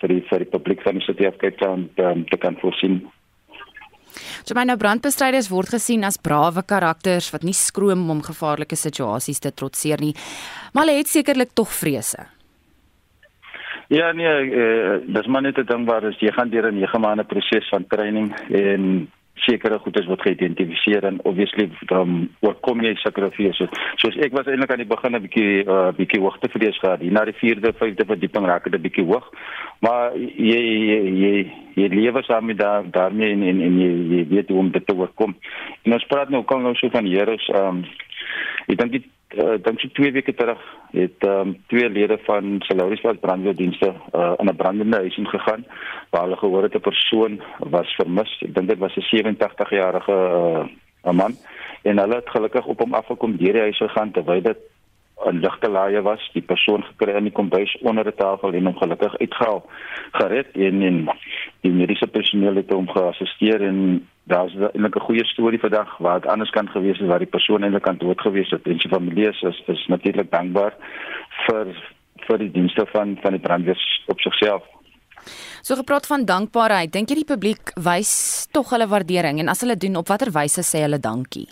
[0.00, 3.02] vir die vir die publiek van die of Cape Town um, te kan voorsien.
[4.44, 9.50] So myne brandbestryders word gesien as brawe karakters wat nie skroom om gevaarlike situasies te
[9.50, 10.14] trotseer nie.
[10.72, 12.26] Maar hulle het sekerlik tog vrese.
[13.92, 17.24] Ja nee, uh, dis maar net 'n ding waar jy gaan deur 'n 9 maande
[17.24, 19.10] proses van training en
[19.42, 23.52] sekere goedes word geïdentifiseer en obviously um, oorkom jy sakrifieë.
[23.58, 23.66] So,
[24.02, 27.00] soos ek was eintlik aan die begin 'n bietjie uh, bietjie hoogtevrees gehad.
[27.00, 29.26] Hier na die 4de, 5de verdieping raak dit 'n bietjie hoog.
[29.80, 31.34] Maar jy jy jy,
[31.74, 34.86] jy lewe saam met daar daarmee en, en en jy, jy weet hoe om dit
[34.86, 35.36] te oorkom.
[35.82, 37.84] En ons praat nou kan nou so van ehm um,
[38.66, 39.06] ek dink dit
[39.38, 40.60] uh, dink so 2 weke terug
[40.92, 45.64] het ehm um, twee lede van Salarisveld brandweerdienste uh, in 'n brandende huis ingegaan
[46.10, 48.32] waar hulle gehoor het 'n persoon was vermis.
[48.40, 50.64] Ek dink dit was 'n 87-jarige uh,
[51.10, 51.34] 'n man
[51.82, 54.58] en hulle het gelukkig op hom afgekom deur die huis gegaan terwyl dit
[55.26, 56.30] 'n ligte laaie was.
[56.32, 59.62] Die persoon gekry in die kombuis onder 'n tafel en hom gelukkig uitgehaal,
[60.12, 61.08] gered en en
[61.60, 66.30] die mediese personeel het hom geassisteer en daar's eintlik 'n goeie storie vandag waar dit
[66.30, 68.66] anders kan gewees het waar die persoon eintlik kan dood gewees het.
[68.66, 70.74] En sy familie is is, is natuurlik dankbaar
[71.46, 71.66] vir
[72.26, 74.62] vir die dienste van van die brandweer op sigself.
[75.62, 79.76] So gepraat van dankbaarheid, dink jy die publiek wys tog hulle waardering en as hulle
[79.76, 81.48] doen op watter wyse sê hulle dankie?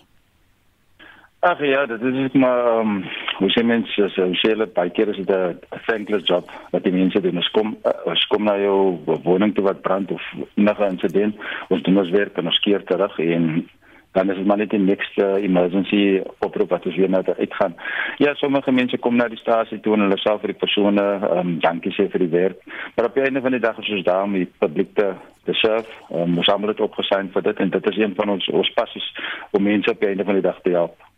[1.43, 3.01] Ag ja, dit is maar um,
[3.39, 7.21] hoe sê mense so hulle baie keer is dit 'n thankless job wat die mense
[7.21, 7.41] doen.
[7.43, 8.77] Ons kom uh, ons kom na jou
[9.25, 10.23] woning toe wat brand of
[10.55, 11.35] enige insident,
[11.69, 13.69] ons doen ons werk en ons keer terug en
[14.13, 17.75] dan is dit maar net die nächste emergency oproep wat ons weer nou uitgaan.
[18.23, 21.07] Ja, sommige mense kom na die stasie toe en hulle sê vir die persone,
[21.39, 22.59] um, dankie sê vir die werk.
[22.95, 25.55] Maar op die einde van die dag is ons daar om die publiek te te
[25.59, 25.91] serve.
[26.15, 29.15] Um, ons almal het opgesign vir dit en dit is een van ons ons passies
[29.51, 31.11] om mense op die einde van die dag te help.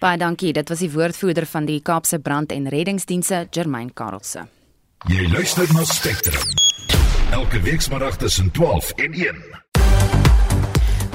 [0.00, 0.52] Baie dankie.
[0.52, 4.46] Dit was die woordvoerder van die Kaapse Brand- en Reddingsdienste, Germain Karelse.
[5.08, 6.42] Jy luister na Spectrum.
[7.30, 9.69] Elke weekmiddag tussen 12 en 1.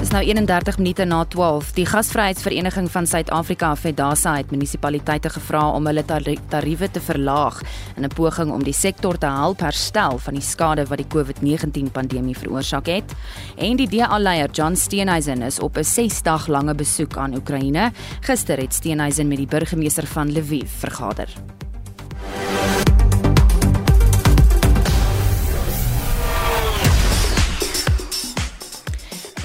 [0.06, 1.72] Dis nou 31 minute na 12.
[1.74, 7.58] Die Gasvryheidsvereniging van Suid-Afrika, FEDASA, het munisipaliteite gevra om hulle tariewe te verlaag
[7.96, 11.90] in 'n poging om die sektor te help herstel van die skade wat die COVID-19
[11.90, 13.12] pandemie veroorsaak het.
[13.56, 17.90] En die DA-leier, John Steenhuisen, is op 'n 6-dag lange besoek aan Oekraïne.
[18.20, 21.28] Gister het Steenhuisen met die burgemeester van Lviv vergader.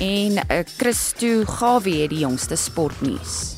[0.02, 3.58] En uh, Christo Gawie het die jongste sportnuus.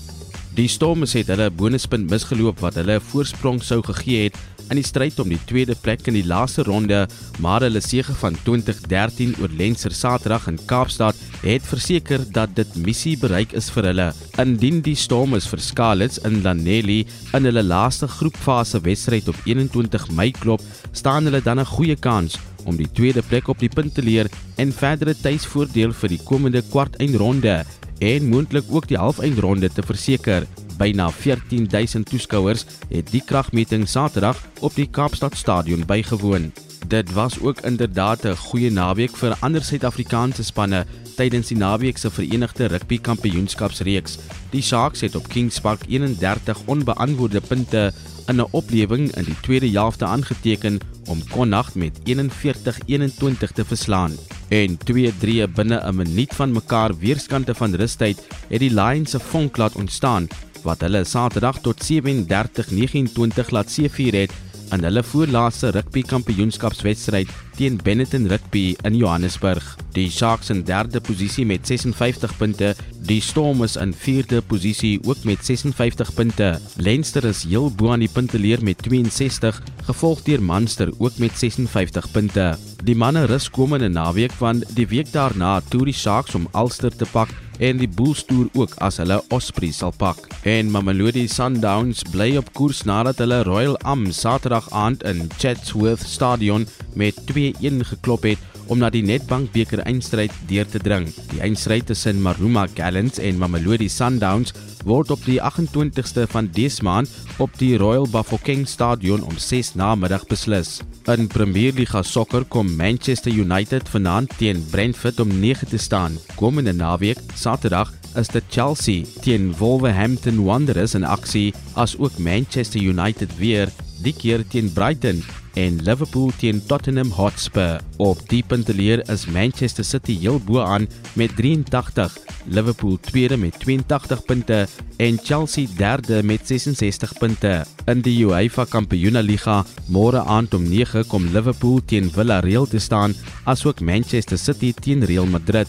[0.53, 4.35] Die Stormers het hulle bonuspunt misgeloop wat hulle 'n voorsprong sou gegee het
[4.69, 7.07] in die stryd om die tweede plek in die laaste ronde,
[7.39, 13.17] maar hulle sege van 2013 oor Leinster Saterdag in Kaapstad het verseker dat dit missie
[13.17, 14.13] bereik is vir hulle.
[14.37, 20.31] Indien die Stormers vir Scarlets in Lanelli in hulle laaste groepfase wedstryd op 21 Mei
[20.31, 24.03] klop, staan hulle dan 'n goeie kans om die tweede plek op die punt te
[24.03, 27.63] leer en verdere tuisvoordeel vir die komende kwartfinale
[28.03, 30.47] en moontlik ook die halfeindronde te verseker.
[30.77, 36.51] Byna 14000 toeskouers het die kragmeting Saterdag op die Kaapstad Stadion bygewoon.
[36.87, 42.09] Dit was ook inderdaad 'n goeie naweek vir ander Suid-Afrikaanse spanne tydens die naweek se
[42.09, 44.17] Verenigde Rugby Kampioenskapsreeks.
[44.49, 47.93] Die Sharks het op Kings Park 31 onbeantwoorde punte
[48.27, 54.11] in 'n oplewing in die tweede helfte aangeteken om Connacht met 41-21 te verslaan.
[54.47, 59.57] En 2-3 binne 'n minuut van mekaar weerskante van rustyd het die Lions se vonk
[59.57, 60.27] laat ontstaan
[60.63, 64.31] wat hulle Saterdag tot 37-29 laat seëvier het
[64.73, 69.63] in hulle voorlaaste rugby kampioenskapswedstryd teen Benetton Rugby in Johannesburg.
[69.93, 72.71] Die Sharks in derde posisie met 56 punte,
[73.05, 76.49] die Stormers in vierde posisie ook met 56 punte.
[76.77, 82.11] Leinster is heel bo aan die punteleer met 62, gevolg deur Munster ook met 56
[82.11, 82.53] punte.
[82.83, 87.05] Die manne rus komende naweek van die week daarna toer die Sharks om Ulster te
[87.11, 90.17] pak en die Bulls toer ook as hulle Osprey sal pak.
[90.47, 96.67] En Mamelodi Sundowns bly op koers nadat hulle Royal Am Saterdag aand in Chatsworth Stadion
[96.93, 101.07] met 2-1 geklop het om na die Nedbank beker eindstryd deur te dring.
[101.31, 104.53] Die eindstryd tussen Maruma Gallants en Mamelodi Sundowns
[104.87, 107.11] word op die 28ste van dese maand
[107.43, 110.81] op die Royal Bafokeng Stadion om 6 namiddag beslis.
[111.11, 116.17] In Premier Liga sokker kom Manchester United vanaand teen Brentford om 9 te staan.
[116.35, 123.37] Komende naweek, Saterdag, is dit Chelsea teen Wolverhampton Wanderers in aksie, as ook Manchester United
[123.37, 123.71] weer
[124.03, 127.81] die keer teen Brighton en Liverpool teen Tottenham Hotspur.
[127.97, 134.25] Op die punteleer is Manchester City heel bo aan met 83, Liverpool tweede met 82
[134.25, 137.65] punte en Chelsea derde met 66 punte.
[137.85, 143.81] In die UEFA Kampioenligga môre aand om 9 kom Liverpool teen Villarreal te staan, asook
[143.81, 145.67] Manchester City teen Real Madrid.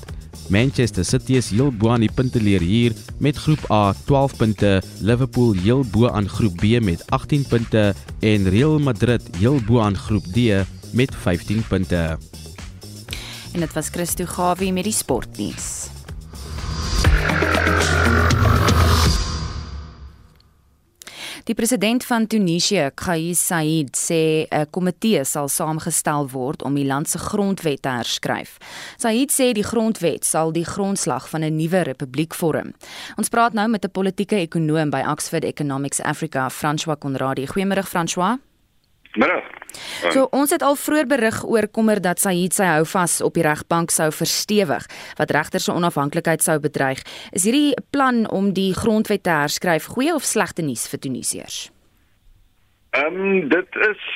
[0.49, 5.55] Manchester City is heel bo aan die punteleer hier met groep A 12 punte, Liverpool
[5.57, 10.25] heel bo aan groep B met 18 punte en Real Madrid heel bo aan groep
[10.25, 12.19] D met 15 punte.
[13.55, 15.89] En dit was Christo Gawie met die sportnuus.
[21.45, 27.09] Die president van Tunesië, Kais Saied, sê 'n komitee sal saamgestel word om die land
[27.09, 28.57] se grondwet te herskryf.
[28.97, 32.73] Saied sê die grondwet sal die grondslag van 'n nuwe republiek vorm.
[33.17, 37.47] Ons praat nou met 'n politieke ekonoom by Oxford Economics Africa, François Conradie.
[37.47, 38.39] Goeiemôre François.
[39.13, 39.54] Middag.
[40.13, 43.91] So ons het al vroeër berig oor kommer dat Said sy houvas op die regbank
[43.95, 44.87] sou verstewig
[45.19, 47.03] wat regters se onafhanklikheid sou bedreig.
[47.33, 51.65] Is hierdie plan om die grondwet te herskryf goeie of slegte nuus vir Tunesiërs?
[52.95, 54.07] Ehm um, dit is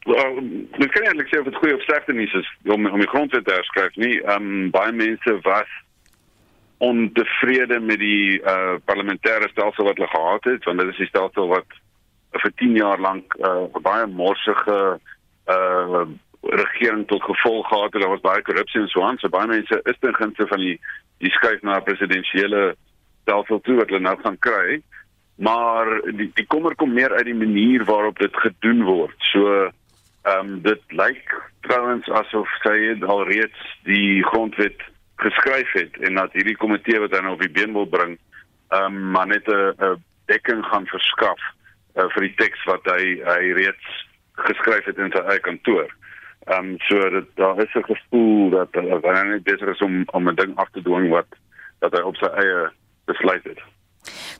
[0.00, 3.44] dit kan eintlik sê of dit goeie of slegte nuus is om om die grondwet
[3.46, 4.16] te herskryf nie.
[4.24, 5.78] Ehm um, baie mense was
[6.80, 11.50] ontevrede met die uh, parlementêre stelsel wat hulle gehad het want dit is die stelsel
[11.52, 11.80] wat
[12.30, 15.00] vir 10 jaar lank 'n uh, baie morsige
[15.46, 16.06] uh
[16.42, 18.02] regering tot gevolg gehad het.
[18.02, 19.18] Daar was baie korrupsie en so aan.
[19.18, 20.80] So baie mense is ten gunste van die
[21.18, 22.76] die skuif na 'n presidensiële
[23.22, 24.82] stelsel toe wat hulle nou gaan kry.
[25.36, 29.16] Maar die die kommer kom meer uit die manier waarop dit gedoen word.
[29.18, 29.70] So
[30.22, 34.80] ehm um, dit lyk trouens asof sy alreeds die grondwet
[35.16, 38.18] geskryf het en dat hierdie komitee wat dan nou op die been wil bring
[38.68, 41.40] ehm um, maar net 'n dekking gaan verskaf
[41.96, 43.96] uh, vir die teks wat hy hy reeds
[44.46, 45.88] geskryf het in sy eie kantoor.
[46.48, 50.04] Ehm um, so dat daar is 'n gevoel dat uh, wanneer hy besig is om
[50.12, 51.28] om 'n ding af te dwing wat
[51.78, 52.70] dat hy op sy eie
[53.04, 53.60] besluit het.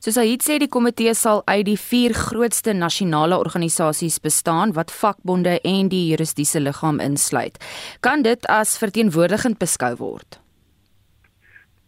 [0.01, 5.61] Soos hy sê die komitee sal uit die vier grootste nasionale organisasies bestaan wat vakbonde
[5.61, 7.61] en die juridiese liggaam insluit.
[8.01, 10.40] Kan dit as verteenwoordigend beskou word?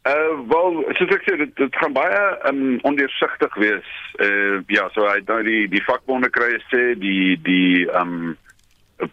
[0.03, 3.91] Uh wel, soos ek sê dit dit gaan baie um ondeursigtig wees.
[4.19, 8.33] Uh ja, so hy nou die die vakbonde kry sê die die um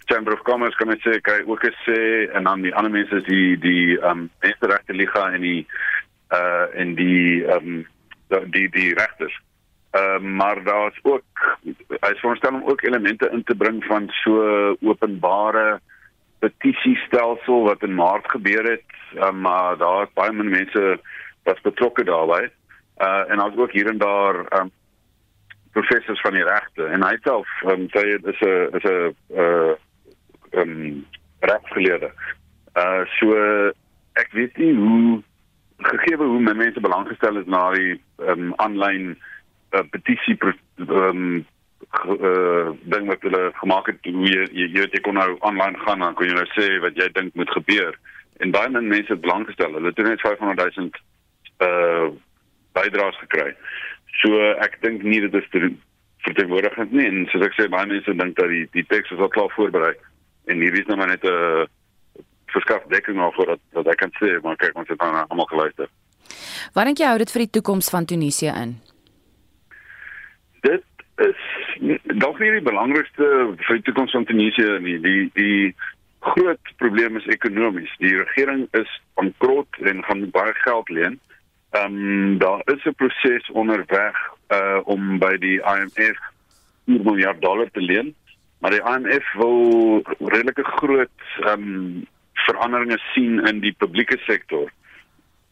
[0.10, 1.99] Chamber of Commerce kan ek sê kry ook sê
[2.34, 5.62] en dan die ander mense is die die um menseregte liga en die
[6.34, 7.86] uh en die um
[8.58, 9.38] die die regters.
[9.93, 11.45] Uh maar daar's ook
[11.99, 15.78] hy is voorstel om ook elemente in te bring van so openbare
[16.39, 20.99] petisiestelsel wat in Maart gebeur het, um, maar daar is baie min mense
[21.43, 22.49] wat betrokke daarbey.
[22.97, 24.71] Uh en ons ook hier en daar um
[25.71, 29.73] professors van die regte en hy self um, sê dit is 'n is 'n uh
[30.52, 31.06] um
[31.39, 32.12] rechtsgeleerde.
[32.75, 33.36] Uh so
[34.13, 35.23] ek weet nie hoe
[35.78, 39.15] gegee hoe mense belang gestel het na die um aanlyn
[39.71, 40.38] uh, petisie
[40.88, 41.45] um
[41.93, 46.04] uh, ding wat hulle gemaak het hoe jy jy, jy, jy kon nou aanlyn gaan
[46.06, 47.97] dan kon jy nou sê wat jy dink moet gebeur.
[48.39, 49.73] En baie min mense het belang gestel.
[49.73, 50.89] Hulle het net 500 000
[51.65, 52.10] uh
[52.78, 53.56] bydraes gekry.
[54.21, 55.49] So ek dink nie dit is
[56.28, 57.08] verteenwoordigend nie.
[57.10, 59.95] En soos ek sê baie mense dink dat die die teks is al klaar voorberei.
[60.49, 61.65] En hier is nou maar net 'n uh,
[62.54, 65.49] verskaf dekking maar voor dat dat ek kan sê maar kyk ons het dan almal
[65.49, 65.89] geluister.
[66.73, 68.78] Wat dink jy hou dit vir die toekoms van Tunesië in?
[70.62, 70.84] Dit
[71.28, 71.40] is
[72.22, 73.30] dalk nie die belangrikste
[73.66, 74.98] vir die toekoms van Tunesië nie.
[75.04, 75.76] Die die
[76.20, 77.92] groot probleem is ekonomies.
[78.04, 81.20] Die regering is bankrot en gaan baie geld leen.
[81.78, 84.18] Ehm um, daar is 'n proses onderweg
[84.50, 86.20] uh om by die IMF
[86.86, 88.16] 4 miljard dollar te leen,
[88.60, 94.72] maar die IMF wil redelike groot ehm um, veranderinge sien in die publieke sektor.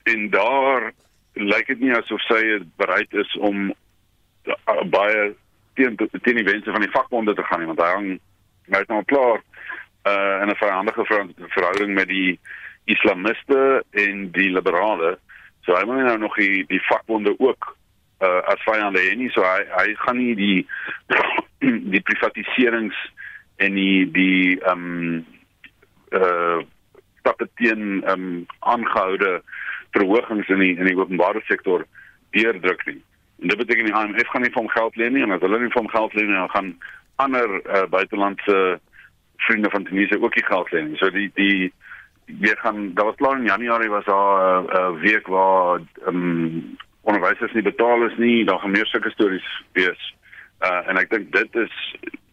[0.04, 0.92] En daar
[1.34, 2.42] lyk dit nie asof sy
[2.76, 3.70] bereid is om
[4.48, 5.36] uh, baie
[5.78, 8.10] teen teen die wense van die vakbonde te gaan nie want hy hang
[8.74, 9.40] hy is nou klaar
[10.08, 11.06] uh in 'n verhandige
[11.56, 12.40] verhouding met die
[12.86, 15.18] islamiste en die liberale
[15.68, 17.76] so hy moet nou nog die die vakbonde ook
[18.24, 19.30] uh as vyande hê nie.
[19.36, 20.60] So hy hy gaan nie die
[21.94, 22.98] die privatiserings
[23.62, 25.26] en die die um
[26.16, 26.64] uh
[27.20, 29.42] stappe teen um aangehoude
[29.92, 31.86] verhogings in die in die openbare sektor
[32.32, 33.02] deurdruk nie
[33.40, 35.60] En dit beteken die IMF gaan nie vir hom geld leen nie en as hulle
[35.60, 36.72] nie vir hom geld leen nie, dan gaan
[37.16, 38.80] ander uh, buitelandse
[39.48, 40.98] vriende van Tunesië ook nie geld leen nie.
[40.98, 41.74] So die die
[42.26, 46.78] weer gaan daar was klaar in Januarie was daar 'n uh, uh, week waar um,
[47.02, 50.16] onderwysers nie betaal is nie, daar gaan meer sulke stories wees.
[50.60, 51.74] Uh, en ek dink dit is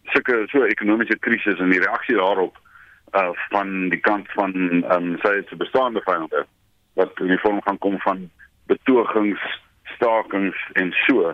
[0.03, 2.57] sulke so ekonomiese krisis en die reaksie daarop
[3.13, 4.53] uh, van die kant van
[4.95, 6.45] um, sê dit bestaande vyande
[6.93, 8.29] wat in die vorm gaan kom van
[8.65, 9.41] betogings
[9.95, 11.33] stakings en so.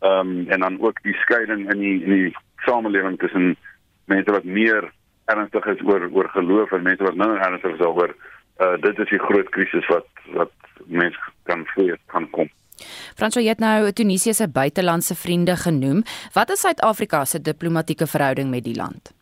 [0.00, 2.36] Ehm um, en dan ook die skeiding in die in die
[2.66, 3.56] samelewing tussen
[4.04, 4.92] mense wat meer
[5.24, 8.14] ernstig is oor oor geloof en mense wat minder ernstig is oor
[8.60, 10.08] uh dit is die groot krisis wat
[10.38, 10.52] wat
[10.86, 12.50] mense kan voel kan kom.
[13.16, 16.02] Fransjo het nou Tunesië se buitelandse vriende genoem.
[16.32, 19.12] Wat is Suid-Afrika se diplomatieke verhouding met die land?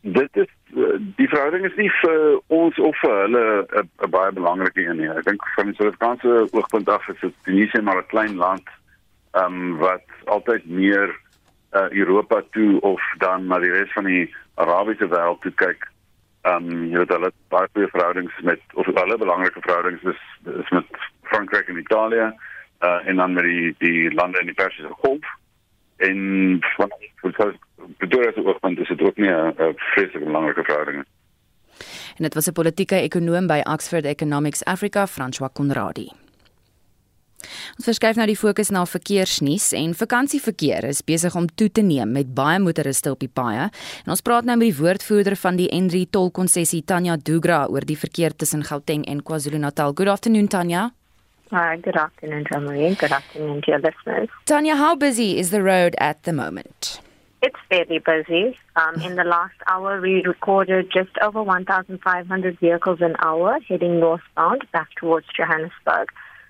[0.00, 0.50] Dit is
[1.16, 3.42] die verhouding is nie vir ons of vir hulle
[3.80, 5.08] 'n baie belangrike een nie.
[5.08, 8.66] Ek dink van die Suid-Afrikaanse oogpunt af is dit Tunesië maar 'n klein land
[9.32, 11.14] ehm um, wat altyd meer
[11.72, 15.86] uh, Europa toe of dan na die res van die Arabiese wêreld toe kyk.
[16.42, 20.20] Ehm um, jy weet hulle baie goeie verhoudings met of alle belangrike verhoudings is
[20.62, 20.86] is met
[21.22, 22.32] Frankryk en Italië
[22.80, 25.26] uh, en dan met die die lande in die Persiese Golf
[26.08, 26.92] en van
[27.96, 31.10] Pretoria se oogpunt is dit ook nie 'n vreeslike belangrike verhouding nie.
[32.16, 36.08] En dit was 'n politieke ekonoom by Oxford Economics Africa, François Conradi.
[37.76, 42.12] Ons verskuif nou die fokus na verkeersnuus en vakansieverkeer is besig om toe te neem
[42.12, 43.70] met baie motoriste op die paaie.
[44.04, 47.98] En ons praat nou met die woordvoerder van die N3 tolkonssessie Tanya Dugra oor die
[47.98, 49.92] verkeer tussen Gauteng en KwaZulu-Natal.
[49.94, 50.92] Good afternoon Tanya.
[51.54, 52.98] Hi, good afternoon, Jamaline.
[52.98, 54.28] Good afternoon to your listeners.
[54.44, 57.00] Tanya, how busy is the road at the moment?
[57.42, 58.58] It's fairly busy.
[58.74, 64.66] Um, in the last hour, we recorded just over 1,500 vehicles an hour heading northbound
[64.72, 66.08] back towards Johannesburg.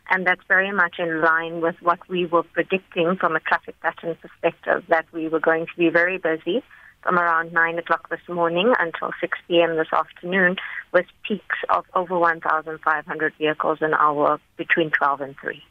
[0.09, 4.17] And that's very much in line with what we were predicting from a traffic pattern
[4.23, 6.63] perspective, that we were going to be very busy
[7.05, 9.77] from around 9 o'clock this morning until 6 p.m.
[9.77, 10.57] this afternoon,
[10.93, 15.63] with peaks of over 1,500 vehicles an hour between 12 and 3.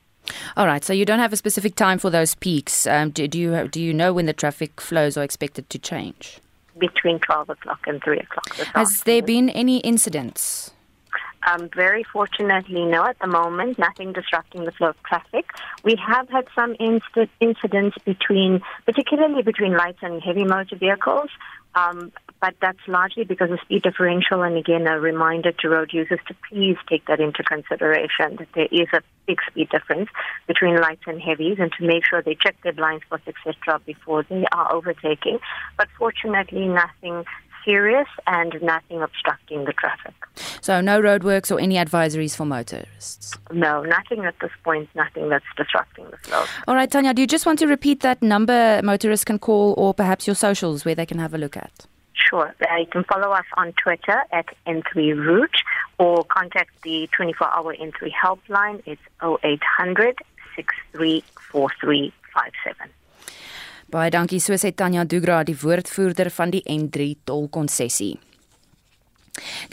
[0.55, 2.87] All right, so you don't have a specific time for those peaks.
[2.87, 6.39] Um, do, do, you do you know when the traffic flows are expected to change?
[6.77, 8.49] Between 12 o'clock and 3 o'clock.
[8.55, 9.01] Has afternoon.
[9.05, 10.71] there been any incidents?
[11.45, 15.45] Um, very fortunately, no, at the moment, nothing disrupting the flow of traffic.
[15.83, 21.29] We have had some incidents between, particularly between light and heavy motor vehicles,
[21.75, 24.41] um, but that's largely because of speed differential.
[24.41, 28.67] And again, a reminder to road users to please take that into consideration that there
[28.71, 30.09] is a big speed difference
[30.47, 34.23] between lights and heavies, and to make sure they check their blind spots, etc., before
[34.23, 35.39] they are overtaking.
[35.77, 37.25] But fortunately, nothing
[37.65, 40.13] serious and nothing obstructing the traffic.
[40.61, 43.35] So, no roadworks or any advisories for motorists?
[43.51, 46.45] No, nothing at this point, nothing that's disrupting the flow.
[46.67, 49.93] All right, Tanya, do you just want to repeat that number motorists can call or
[49.93, 51.85] perhaps your socials where they can have a look at?
[52.13, 52.53] Sure.
[52.61, 55.57] Uh, you can follow us on Twitter at N3 Route
[55.97, 58.81] or contact the 24 hour N3 helpline.
[58.85, 60.19] It's 0800
[60.55, 62.89] 634357.
[63.91, 68.17] Baie dankie so sê Tanya Dugra die woordvoerder van die N3 tolkonssessie.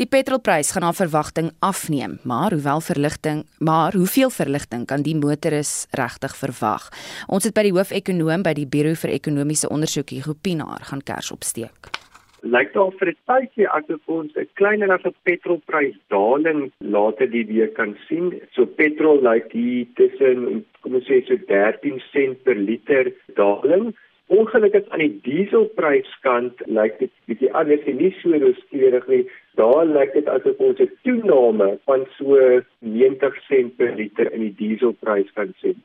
[0.01, 5.87] Die petrolprys gaan na verwagting afneem, maar hoewel verligting, maar hoeveel verligting kan die motoris
[5.91, 6.89] regtig verwag?
[7.29, 11.31] Ons het by die hoofekonoom by die Buro vir Ekonomiese Ondersoek Hugo Pinaar gaan kers
[11.37, 12.00] opsteek.
[12.43, 17.47] Lyk daar vir 'n tydjie asof ons 'n kleiner as 'n petrolprys daling later die
[17.47, 18.41] week kan sien.
[18.53, 23.93] So petrol lyk hier tussen kom ons sê so 13 sent per liter daling
[24.31, 29.25] Ongelukkig aan die dieselpryskant lyk dit bietjie anders en nie so rooskleurig nie.
[29.59, 32.39] Daar lyk dit asof ons 'n toename van so
[32.79, 35.83] 90 sent per liter in die dieselprys kan sien.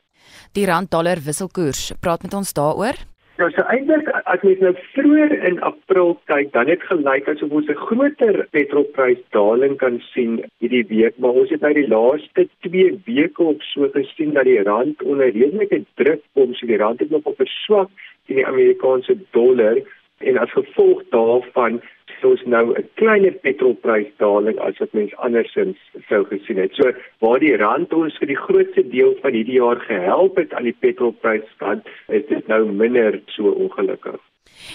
[0.54, 2.94] Die rand-dollar wisselkoers, praat met ons daaroor.
[3.36, 7.68] Nou so eintlik as jy nou vroeër in April kyk, dan het gelyk asof ons
[7.68, 12.96] 'n groter petrolprys daling kan sien hierdie week, maar ons het nou die laaste 2
[13.04, 17.10] weke op so gesien dat die rand onder redelike druk kom, so die rand het
[17.10, 17.90] nog op 'n swak
[18.26, 19.76] teen die Amerikaanse dollar
[20.18, 21.80] en as gevolg daarvan
[22.20, 25.76] sou ons nou 'n kleiner petrolprysdaling as wat mens andersins
[26.08, 26.74] sou gesien het.
[26.74, 30.64] So waar die rand ons vir die grootste deel van hierdie jaar gehelp het aan
[30.64, 34.20] die petrolpryskant, is dit nou minder so ongelukkig.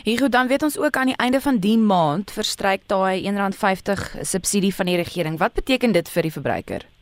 [0.03, 4.75] Hier dan weet ons ook aan die einde van die maand verstryk daai R1.50 subsidie
[4.75, 5.37] van die regering.
[5.37, 7.00] Wat beteken dit vir die verbruiker?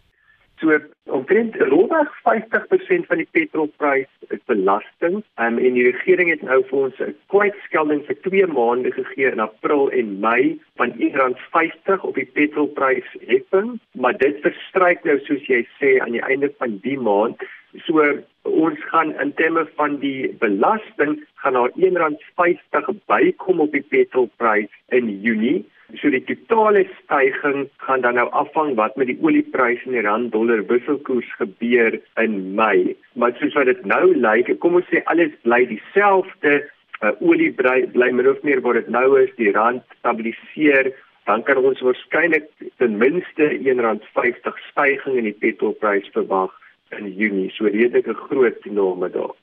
[0.60, 5.22] So omtrent rondweg 50% van die petrolprys is belasting.
[5.39, 9.39] Um, en die regering het nou vir ons 'n kwytskelding vir 2 maande gegee in
[9.39, 15.64] April en Mei van R1.50 op die petrolprys heffing, maar dit verstryk nou soos jy
[15.80, 17.39] sê aan die einde van die maand.
[17.88, 18.03] So
[18.43, 25.22] ons gaan in terme van die belasting gaan daar R1.50 bykom op die petrolprys in
[25.22, 25.66] Junie
[25.97, 30.31] So die totale styging gaan dan nou afhang wat met die oliepryse en die rand
[30.31, 32.95] dollar wisselkoers gebeur in Mei.
[33.17, 36.61] Maar soos wat dit nou lyk, kom ons sê alles bly dieselfde.
[36.99, 40.91] Uh, olie bly, bly min of meer waar dit nou is, die rand stabiliseer,
[41.29, 42.49] dan kan ons waarskynlik
[42.81, 46.51] ten minste R1.50 styging in die petrolprys verwag
[46.97, 47.49] in Junie.
[47.55, 49.35] So redelike groot toename daar.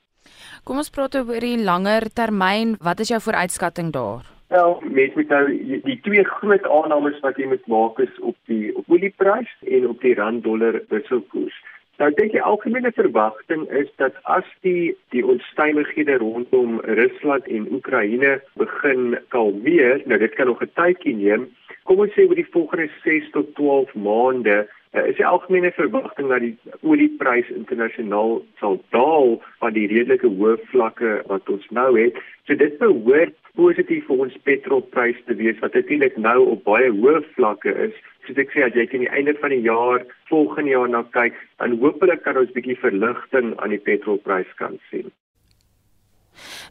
[0.67, 2.75] Kom ons praat oor die langer termyn.
[2.83, 4.36] Wat is jou vooruitskatting daar?
[4.47, 5.45] Wel, met met nou
[5.83, 10.01] die twee groot aannames wat jy moet maak is op die op olieprys en op
[10.01, 11.57] die rand dollar wisselkoers.
[11.97, 18.37] Nou dink jy algemene verwagting is dat as die die onstuimighede rondom Rusland en Oekraïne
[18.61, 21.49] begin kalmeer, nou dit kan nog 'n tydjie neem,
[21.83, 26.29] kom ons sê oor die volgende 6 tot 12 maande Uh, is die algemene verwagting
[26.31, 32.15] dat die olieprys internasionaal sal daal van die redelike hoë vlakke wat ons nou het.
[32.47, 37.19] So dit behoort positief vir ons petrolprys te wees wat natuurlik nou op baie hoë
[37.35, 37.99] vlakke is.
[38.27, 41.35] Soos ek sê, as jy teen die einde van die jaar, volgende jaar na kyk,
[41.59, 45.11] dan hopelik kan ons 'n bietjie verligting aan die petrolprys kan sien.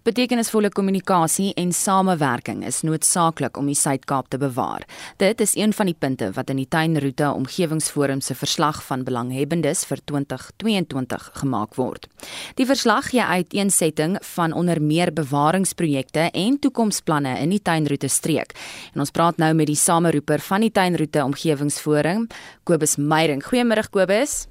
[0.02, 4.86] Betekenisvolle kommunikasie en samewerking is noodsaaklik om die Suid-Kaap te bewaar.
[5.16, 9.84] Dit is een van die punte wat in die Tuinroete Omgewingsforum se verslag van belanghebbendes
[9.90, 12.08] vir 2022 gemaak word.
[12.54, 18.56] Die verslag gee uiteensetting van onder meer bewaringsprojekte en toekomsplanne in die Tuinroete streek.
[18.94, 22.26] En ons praat nou met die sameroeper van die Tuinroete Omgewingsforum,
[22.64, 23.44] Kobus Meyering.
[23.44, 24.46] Goeiemôre Kobus.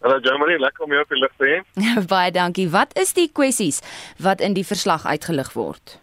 [0.00, 1.56] Hallo Jamie, lekker om jou op die lig te hê.
[2.12, 2.68] Baie dankie.
[2.70, 3.80] Wat is die kwessies
[4.22, 5.98] wat in die verslag uitgelig word?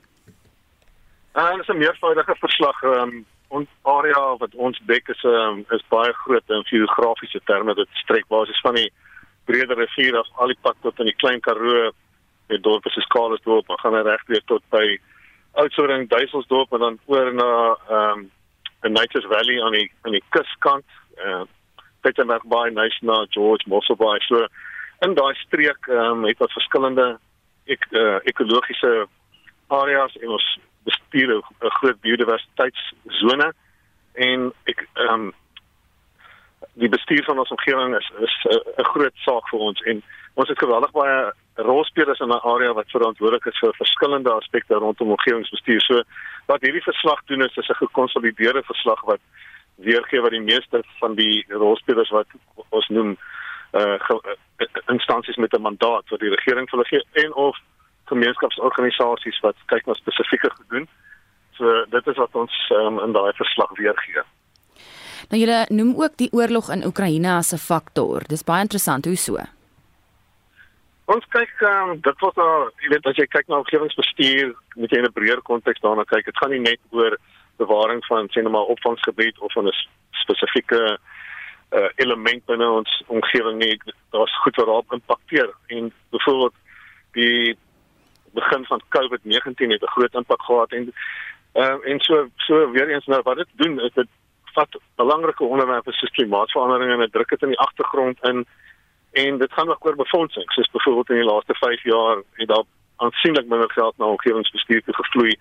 [1.36, 2.84] Ah, uh, dit is 'n meervoudige verslag.
[2.84, 7.76] Um, ons area wat ons dek is um, is baie groot in geografiese terme.
[7.76, 8.92] Dit strek basies van die
[9.46, 11.92] breër rivier af al die pad tot in die klein Karoo,
[12.52, 15.00] die dorpe se Skalesdorp, maar gaan reg weer tot by
[15.54, 17.52] Oudtshoorn, Duiselsdorp en dan oor na
[17.90, 18.32] ehm um,
[18.82, 20.86] the Nature's Valley aan die aan die kuskant.
[21.18, 21.46] Uh,
[22.06, 24.20] Pietermaritzburg Bay, National George Mossel Bay.
[24.28, 24.46] So
[25.06, 27.08] in daai streek ehm um, het ons verskillende
[27.66, 29.08] ek uh, ekologiese
[29.74, 30.46] areas en ons
[30.86, 33.50] bestuur 'n groot biodiversiteitszone
[34.28, 35.34] en ek ehm um,
[36.74, 38.36] die bestuur van ons omgewing is is
[38.78, 40.04] 'n groot saak vir ons en
[40.34, 45.12] ons het geweldig baie rolspelers in 'n area wat verantwoordelik is vir verskillende aspekte rondom
[45.12, 45.82] omgewingsbestuur.
[45.82, 46.04] So
[46.46, 49.20] wat hierdie verslag doen is is 'n gekonsolideerde verslag wat
[49.76, 52.28] weergee wat die meeste van die rolspelers wat
[52.70, 53.18] ons noem
[53.76, 53.98] uh
[54.88, 57.58] instansies met 'n mandaat wat die regering vir hulle gee en of
[58.06, 60.88] gemeenskapsorganisasies wat kyk na spesifieke gedoen.
[61.58, 64.24] So dit is wat ons um, in daai verslag weergee.
[65.32, 68.24] Nou julle noem ook die oorlog in Oekraïne as 'n faktor.
[68.28, 69.38] Dis baie interessant hoe so.
[71.06, 74.98] Ons kyk um, dit was nou, jy weet as jy kyk na omgewingsbestuur, moet jy
[74.98, 76.26] in 'n breër konteks daarna kyk.
[76.26, 77.18] Dit gaan nie net oor
[77.58, 79.74] bewaring van sê net maar opvangsgebied of van 'n
[80.12, 81.00] spesifieke
[81.72, 83.82] uh, element binne ons omgewing nie.
[84.10, 85.54] Daar's goed wat daarop impakteer.
[85.68, 86.54] En byvoorbeeld
[87.12, 87.58] die
[88.32, 90.94] begin van COVID-19 het 'n groot impak gehad en
[91.54, 94.08] uh, en so so weer eens nou wat dit doen is dit
[94.54, 98.46] vat belangrike onderwerpe soos klimaatsverandering en dit druk dit in die agtergrond in
[99.12, 100.52] en dit gaan ook oor befondsing.
[100.52, 102.64] Soos byvoorbeeld in die laaste 5 jaar het daar
[102.96, 105.40] aansienlik minder geld na omgewingsbestuur toe gevloei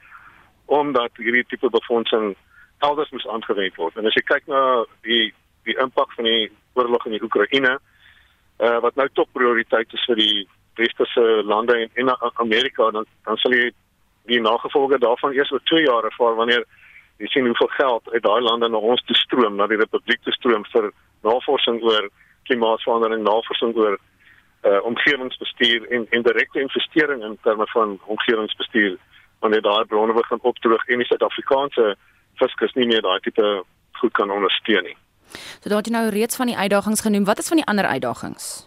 [0.66, 2.34] omdat hierdie tipe befondsing
[2.78, 3.96] elders moes aangewend word.
[3.96, 5.32] En as jy kyk na die
[5.64, 7.78] die impak van die oorlog in die Oekraïne,
[8.60, 10.42] uh, wat nou top prioriteit is vir die
[10.76, 12.10] westerse lande en in
[12.42, 13.70] Amerika, dan dan sal jy
[14.28, 16.64] die nagevolge daarvan eers oor 2 jaar ervaar wanneer
[17.22, 20.32] jy sien hoeveel geld uit daai lande na ons toe stroom, na die republiek toe
[20.32, 20.90] stroom vir
[21.22, 22.08] navorsing oor
[22.48, 23.98] klimaatsverandering, navorsing oor
[24.64, 28.96] uh omgewingsbestuur en en direkte investering in terme van omgewingsbestuur
[29.40, 31.96] wanneer daai bronne begin opdroog en die Suid-Afrikaanse
[32.40, 33.62] fiskus nie meer daai tipe
[34.00, 34.96] goed kan ondersteun nie.
[35.60, 37.24] So daar het jy nou reeds van die uitdagings genoem.
[37.24, 38.66] Wat is van die ander uitdagings?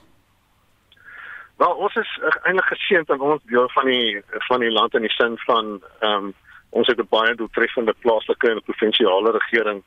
[1.57, 2.09] Nou, ons is
[2.43, 6.27] eintlik geseënd aan ons deel van die van die land in die sin van ehm
[6.27, 6.33] um,
[6.69, 9.83] ons het 'n baie doeltreffende plaaslike en provinsiale regering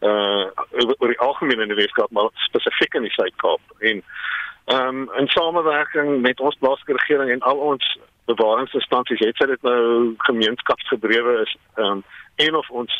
[0.00, 0.46] uh
[0.98, 4.02] oor die algemeen in die Weskaap maar spesifiek in die Suid-Kaap en
[4.64, 7.98] ehm um, in samewerking met ons plaaslike regering en al ons
[8.28, 12.02] bewaringsinstansies het sy dit nou gemeenskapsgedrewe is um,
[12.44, 12.96] en of ons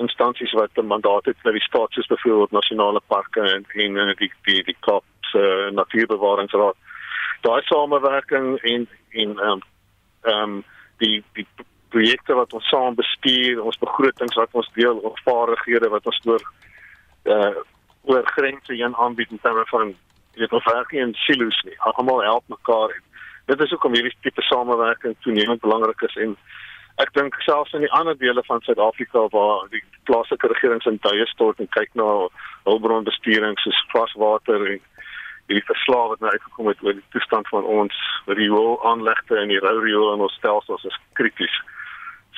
[0.00, 4.32] instansies wat 'n mandaat het vir die staat soos byvoorbeeld nasionale parke en en die
[4.48, 6.76] die die Kaap se uh, natuurbewaringsraad
[7.42, 9.62] daai samewerking en en ehm um,
[10.22, 10.64] ehm um,
[10.98, 11.46] die die
[11.88, 16.42] projekte wat ons saam bestuur ons begrotings wat ons deel of vaardighede wat ons oor
[17.24, 17.54] uh
[18.02, 19.94] oor grense heen aanbied in terme van
[20.34, 21.74] dit of werk in silo's nie.
[21.78, 23.02] Almal help mekaar en
[23.50, 26.36] dit is hoekom hierdie tipe samewerking toenemend belangrik is en
[27.02, 31.26] ek dink selfs in die ander dele van Suid-Afrika waar die plaaslike regerings in tye
[31.30, 32.08] stort en kyk na
[32.68, 34.80] hulpbronbestuuring soos vaswater en
[35.50, 39.60] die verslae wat nou uitgekom het oor die toestand van ons riool aanlegte en die
[39.64, 41.54] rou riool in ons stelsels is krities.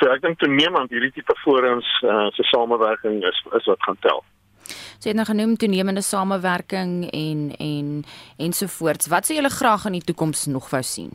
[0.01, 4.25] So ek dink toenemend hierdie tipe forums uh, se samewerking is is wat gaan tel.
[4.69, 8.05] So jy het nou genoem toenemende samewerking en en
[8.37, 9.11] ensovoorts.
[9.13, 11.13] Wat sou julle graag in die toekoms nog wou sien?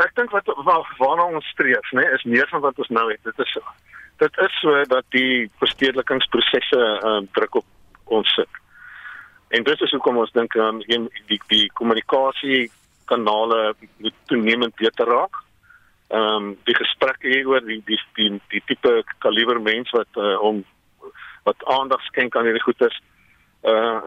[0.00, 3.20] Ek dink wat waar, waarna ons streef, né, is meer van wat ons nou het.
[3.22, 3.56] Dit is
[4.22, 7.64] dit is so dat die verstedelikingsprosesse uh, druk op
[8.04, 8.60] ons sit.
[9.52, 10.98] En dit is hoekom ons dink aan die
[11.28, 12.70] die, die kommunikasie
[13.10, 15.42] kanale moet toenemend beter raak.
[16.12, 20.36] Ehm um, die gesprekke hier oor die die die, die tipe kaliber mens wat uh,
[20.40, 20.64] om
[21.48, 23.00] wat aandag skenk aan hierdie goedes
[23.62, 24.00] uh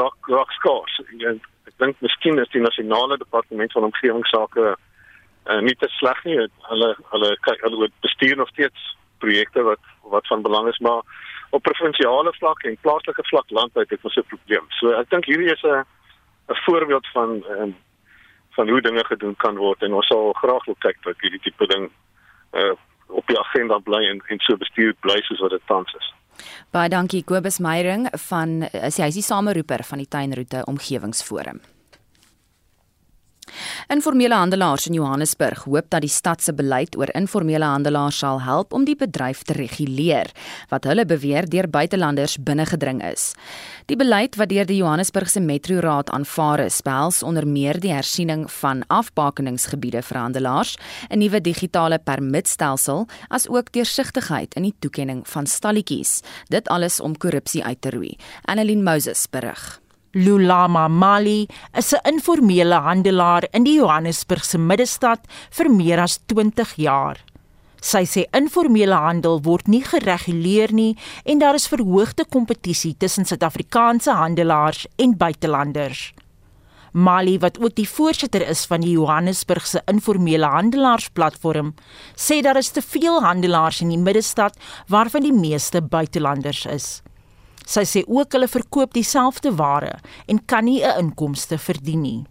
[0.00, 1.00] raak raak skaars.
[1.68, 6.38] Ek dink miskien is die nasionale departement van omgewingsake uh, nie te sleg nie.
[6.68, 9.84] Hulle hulle kyk hulle bestuur nog steeds projekte wat
[10.14, 11.02] wat van belang is, maar
[11.50, 14.66] op provinsiale vlak en plaaslike vlak landwyd het ons 'n probleem.
[14.78, 15.84] So ek dink hierdie is 'n
[16.48, 17.76] 'n voorbeeld van um,
[18.50, 21.66] van hoe dinge gedoen kan word en ons sal graag wil kyk dat hierdie tipe
[21.66, 21.90] ding
[22.52, 22.74] uh,
[23.06, 26.12] op die agenda bly en en so bestuur bly soos wat dit tans is.
[26.70, 31.60] Baie dankie Kobus Meyering van is hy is die sameroeper van die tuinroete omgewingsforum.
[33.88, 38.72] Informele handelaars in Johannesburg hoop dat die stad se beleid oor informele handelaars sal help
[38.72, 40.30] om die bedryf te reguleer
[40.68, 43.32] wat hulle beweer deur buitelanders binnengedring is.
[43.90, 48.46] Die beleid wat deur die Johannesburgse Metro Raad aanvaar is, behels onder meer die hersiening
[48.60, 50.76] van afbakeningsgebiede vir handelaars,
[51.10, 56.20] 'n nuwe digitale permitstelsel, asook deursigtigheid in die toekenning van stalletjies.
[56.48, 58.16] Dit alles om korrupsie uit te roei.
[58.44, 59.79] Annelien Moses berig.
[60.14, 67.16] Lulama Mali is 'n informele handelaar in die Johannesburgse middestad vir meer as 20 jaar.
[67.80, 74.10] Sy sê informele handel word nie gereguleer nie en daar is verhoogde kompetisie tussen Suid-Afrikaanse
[74.10, 76.12] handelaars en buitelanders.
[76.92, 81.74] Mali wat ook die voorsitter is van die Johannesburgse informele handelaarsplatform,
[82.16, 84.58] sê daar is te veel handelaars in die middestad
[84.88, 87.02] waarvan die meeste buitelanders is.
[87.70, 89.92] Sy sê ook hulle verkoop dieselfde ware
[90.26, 92.26] en kan nie 'n inkomste verdien nie.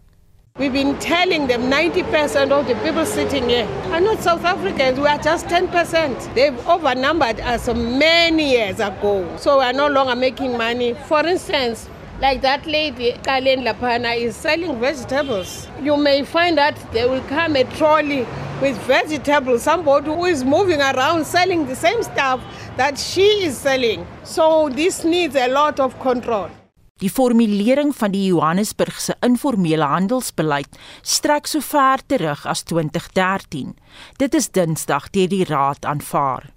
[0.59, 4.99] We've been telling them 90% of the people sitting here are not South Africans.
[4.99, 6.35] We are just 10%.
[6.35, 9.23] They've overnumbered us many years ago.
[9.37, 10.95] So we are no longer making money.
[11.07, 11.87] For instance,
[12.21, 15.67] like that lady, Kalen Lapana, is selling vegetables.
[15.81, 18.25] You may find that there will come a trolley
[18.61, 22.41] with vegetables, somebody who is moving around selling the same stuff
[22.77, 24.05] that she is selling.
[24.23, 26.49] So this needs a lot of control.
[26.99, 33.71] Die formulering van die Johannesburgse informele handelsbeleid strek so ver terug as 2013.
[34.19, 36.49] Dit is Dinsdag deur die raad aanvaar.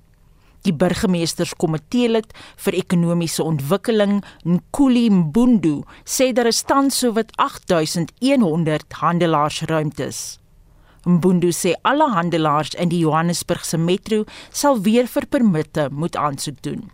[0.63, 2.29] Die burgemeesterskomitee lid
[2.65, 10.23] vir ekonomiese ontwikkeling, Nkuli Mbundu, sê daar is tans sowat 8100 handelaarsruimtes.
[11.03, 14.23] Mbundu sê alle handelaars in die Johannesburgse metro
[14.55, 16.91] sal weer vir permitte moet aansoek doen.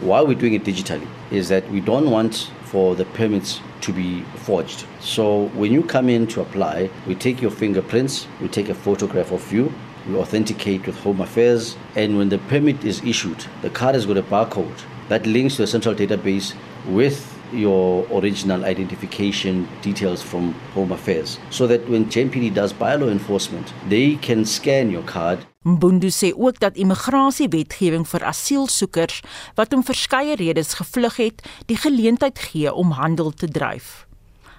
[0.00, 4.24] Why we're doing it digitally is that we don't want for the permits to be
[4.46, 4.86] forged.
[5.00, 9.30] So when you come in to apply, we take your fingerprints, we take a photograph
[9.30, 9.70] of you,
[10.08, 14.16] we authenticate with Home Affairs, and when the permit is issued, the card has got
[14.16, 16.54] a barcode that links to a central database
[16.86, 23.72] with your original identification details from Home Affairs so that when JMPD does bylaw enforcement,
[23.88, 25.38] they can scan your card.
[25.64, 29.20] Mbundu sê ook dat immigrasiewetgewing vir asielsoekers
[29.54, 34.06] wat om verskeie redes gevlug het, die geleentheid gee om handel te dryf.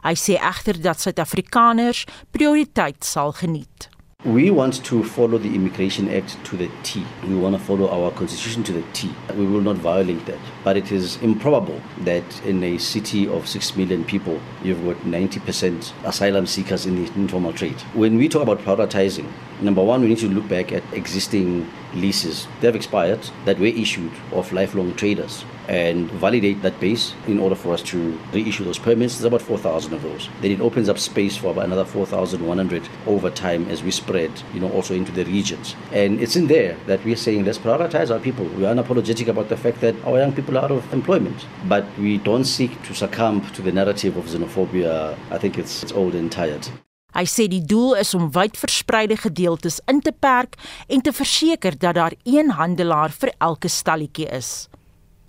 [0.02, 3.90] Hy sê egter dat Suid-Afrikaners prioriteit sal geniet.
[4.24, 7.04] We want to follow the Immigration Act to the T.
[7.24, 9.12] We want to follow our constitution to the T.
[9.36, 10.38] We will not violate that.
[10.64, 15.92] But it is improbable that in a city of 6 million people, you've got 90%
[16.06, 17.82] asylum seekers in the informal trade.
[17.96, 19.28] When we talk about prioritizing,
[19.60, 22.48] number one, we need to look back at existing leases.
[22.60, 27.56] They have expired that were issued of lifelong traders and validate that base in order
[27.56, 29.16] for us to reissue those permits.
[29.16, 30.30] There's about 4,000 of those.
[30.42, 34.60] Then it opens up space for about another 4,100 over time as we spread, you
[34.60, 35.76] know, also into the regions.
[35.92, 38.46] And it's in there that we're saying let's prioritize our people.
[38.46, 41.86] We are unapologetic about the fact that our young people are out of employment, but
[41.98, 45.18] we don't seek to succumb to the narrative of xenophobia.
[45.30, 46.68] I think it's, it's old and tired.
[47.12, 50.56] Hy sê die doel is om wydverspreide gedeeltes in te perk
[50.88, 54.71] en te verseker dat daar een handelaar vir elke stalletjie is.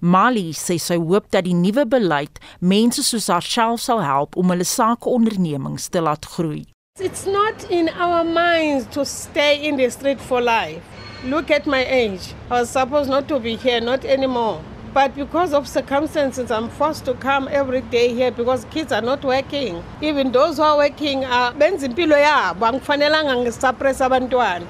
[0.03, 4.65] Mali sê sy hoop dat die nuwe beleid mense soos haarself sal help om hulle
[4.67, 6.65] sakeondernemings te laat groei.
[6.99, 10.83] It's not in our minds to stay in the street for life.
[11.25, 12.35] Look at my age.
[12.51, 14.59] I was supposed not to be here, not anymore.
[14.93, 19.25] But because of circumstances, I'm forced to come every day here because kids are not
[19.25, 19.85] working.
[20.01, 24.67] Even those who are working are benza impilo yabo angifanelanga ngisuppress abantwana.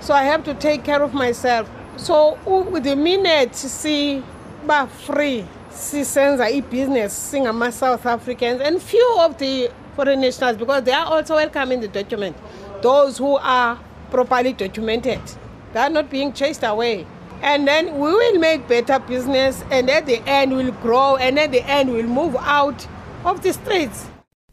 [0.00, 1.68] So I have to take care of myself.
[1.96, 2.38] So
[2.80, 4.22] the minute see
[4.66, 11.06] ba free sisenza i-business singama-South Africans and few of the foreign nationals because they are
[11.06, 12.36] also welcome in the document.
[12.82, 13.78] those who are
[14.10, 15.20] properly documented.
[15.72, 17.06] They are not being chased away.
[17.42, 21.52] And then we will make better business, and at the end, we'll grow, and at
[21.52, 22.86] the end, we'll move out
[23.24, 24.06] of the streets.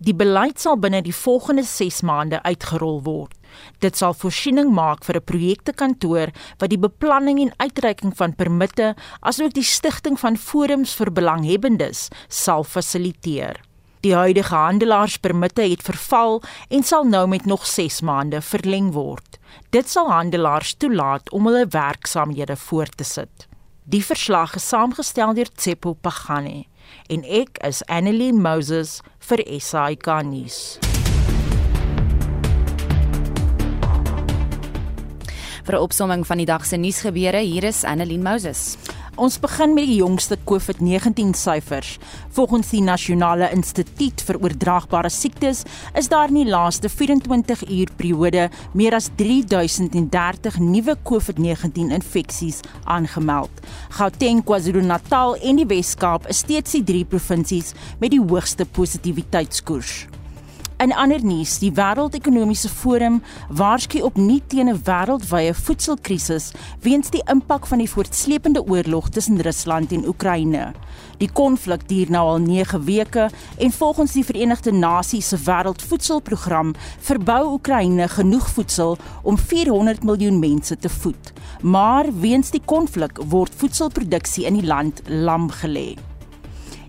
[0.03, 3.37] Die beleid sal binne die volgende 6 maande uitgerol word.
[3.79, 9.53] Dit sal voorsiening maak vir 'n projektekantoor wat die beplanning en uitreiking van permitte asook
[9.53, 13.61] die stigting van forums vir belanghebbendes sal fasiliteer.
[14.03, 19.39] Die huidige handelaarspermitte het verval en sal nou met nog 6 maande verleng word.
[19.69, 23.47] Dit sal handelaars toelaat om hulle werksaamhede voort te sit.
[23.83, 26.65] Die verslag is saamgestel deur Tsepo Pagane
[27.07, 28.99] en ek is Annelien Moses
[29.29, 30.92] vir SAK nuus.
[35.63, 38.75] Vir 'n opsomming van die dag se nuusgebeure, hier is Annelien Moses.
[39.15, 41.99] Ons begin met die jongste COVID-19 syfers.
[42.29, 45.63] Volgens die Nasionale Instituut vir Oordraagbare Siektes
[45.95, 53.51] is daar in die laaste 24 uur periode meer as 3030 nuwe COVID-19 infeksies aangemeld.
[53.89, 60.22] Gauteng, KwaZulu-Natal en die Wes-Kaap is steeds die drie provinsies met die hoogste positiwiteitskoers.
[60.83, 66.51] In ander nuus, die Wêreldekonomiese Forum waarsku opnuut teen 'n wêreldwye voedselkrisis
[66.83, 70.73] weens die impak van die voortsleepende oorlog tussen Rusland en Oekraïne.
[71.17, 77.53] Die konflik duur nou al 9 weke en volgens die Verenigde Nasies se Wêreldvoedselprogram verbou
[77.53, 81.33] Oekraïne genoeg voedsel om 400 miljoen mense te voed.
[81.61, 85.95] Maar weens die konflik word voedselproduksie in die land lam gelê.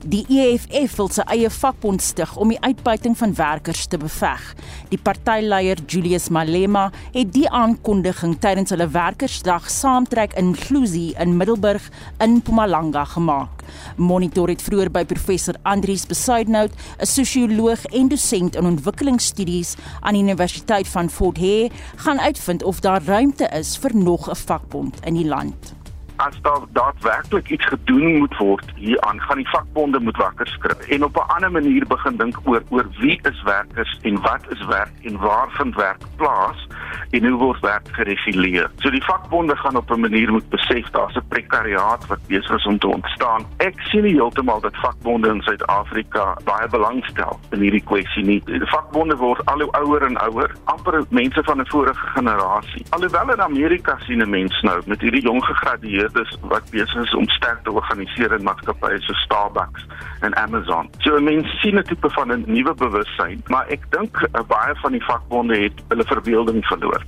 [0.04, 4.42] Die EFF wil sy eie vakbond stig om die uitbuiting van werkers te beveg.
[4.90, 11.86] Die partyleier Julius Malema het die aankondiging tydens hulle werkersdag saamtrek in Mhluzi in Middelburg
[12.20, 13.64] in Mpumalanga gemaak.
[13.96, 20.22] Monitor het vroeër by professor Andrius Besuidnout, 'n sosioloog en dosent in ontwikkelingsstudies aan die
[20.22, 25.14] Universiteit van Fort Hare, gaan uitvind of daar ruimte is vir nog 'n vakbond in
[25.14, 25.83] die land
[26.26, 31.04] as daar daadwerklik iets gedoen moet word hieraan gaan die vakbonde moet wakker skrik en
[31.04, 34.92] op 'n ander manier begin dink oor oor wie is werkers en wat is werk
[35.02, 36.68] en waar vind werk plaas
[37.10, 38.70] en hoe word werk gereguleer.
[38.76, 42.66] So die vakbonde gaan op 'n manier moet besef daar's 'n prekariaat wat besig is
[42.66, 43.46] om te ontstaan.
[43.56, 48.42] Ek sien heeltemal dat vakbonde in Suid-Afrika baie belangstel in hierdie kwessie nie.
[48.44, 52.84] Die vakbonde word al hoe ouer en ouer, amper mense van 'n vorige generasie.
[52.90, 57.14] Alhoewel in Amerika sien 'n mens nou met hierdie jong gegradueerdes beheerders wat besig is
[57.14, 59.84] om sterk te organiseer in maatskappye so Starbucks
[60.22, 60.90] en Amazon.
[61.02, 64.92] So mense sien 'n tipe van 'n nuwe bewussyn, maar ek dink uh, baie van
[64.92, 67.04] die vakbonde het hulle verbeelding verloor.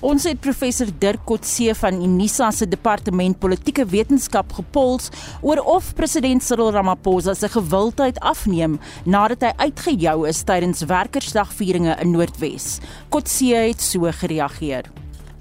[0.00, 5.10] Ons het professor Dirk Kotse van Unisa se departement politieke wetenskap gepols
[5.42, 12.10] oor of president Cyril Ramaphosa se gewildheid afneem nadat hy uitgejou is tydens werkersdagvieringe in
[12.10, 12.80] Noordwes.
[13.08, 14.84] Kotse het so gereageer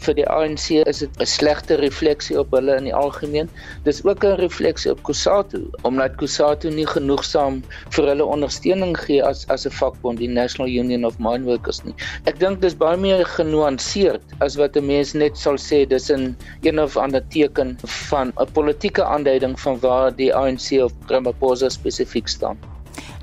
[0.05, 3.49] vir die ANC is dit 'n slegte refleksie op hulle in die algemeen.
[3.83, 7.63] Dis ook 'n refleksie op Kusatu omdat Kusatu nie genoegsaam
[7.95, 11.95] vir hulle ondersteuning gee as as 'n vakbond die National Union of Mine Workers nie.
[12.25, 16.35] Ek dink dis baie meer genuanceerd as wat 'n mens net sal sê dis 'n
[16.61, 17.77] een of ander teken
[18.09, 22.76] van 'n politieke aanduiding van waar die ANC of Ramaphosa spesifiek staan.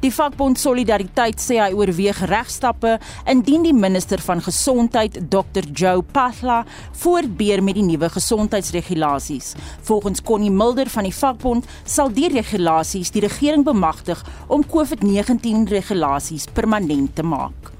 [0.04, 2.98] Die vakbond Solidariteit sê hy oorweeg regstappe
[3.30, 5.64] indien die minister van gesondheid, Dr.
[5.72, 6.58] Joe Pahla,
[7.00, 9.54] voortbeer met die nuwe gesondheidsregulasies.
[9.88, 14.20] Volgens Connie Mulder van die vakbond sal die regulasies die regering bemagtig
[14.52, 17.72] om COVID-19 regulasies permanent te maak.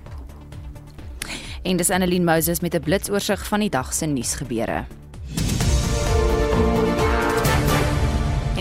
[1.60, 4.86] En dis Annelien Moses met 'n blitsoorsig van die dag se nuusgebeure.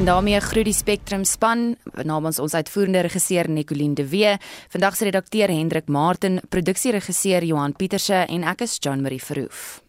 [0.03, 4.33] En daarmee groet die Spectrum span namens ons uitvoerende regisseur Nicoline de Wee,
[4.69, 9.79] vandag se redakteur Hendrik Martin, produksieregisseur Johan Pieterse en ek is John Marie Verhoef.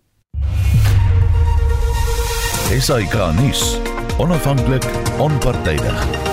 [2.70, 3.64] Esai Kahnis,
[4.22, 4.86] onafhanklik,
[5.18, 6.23] onpartydig.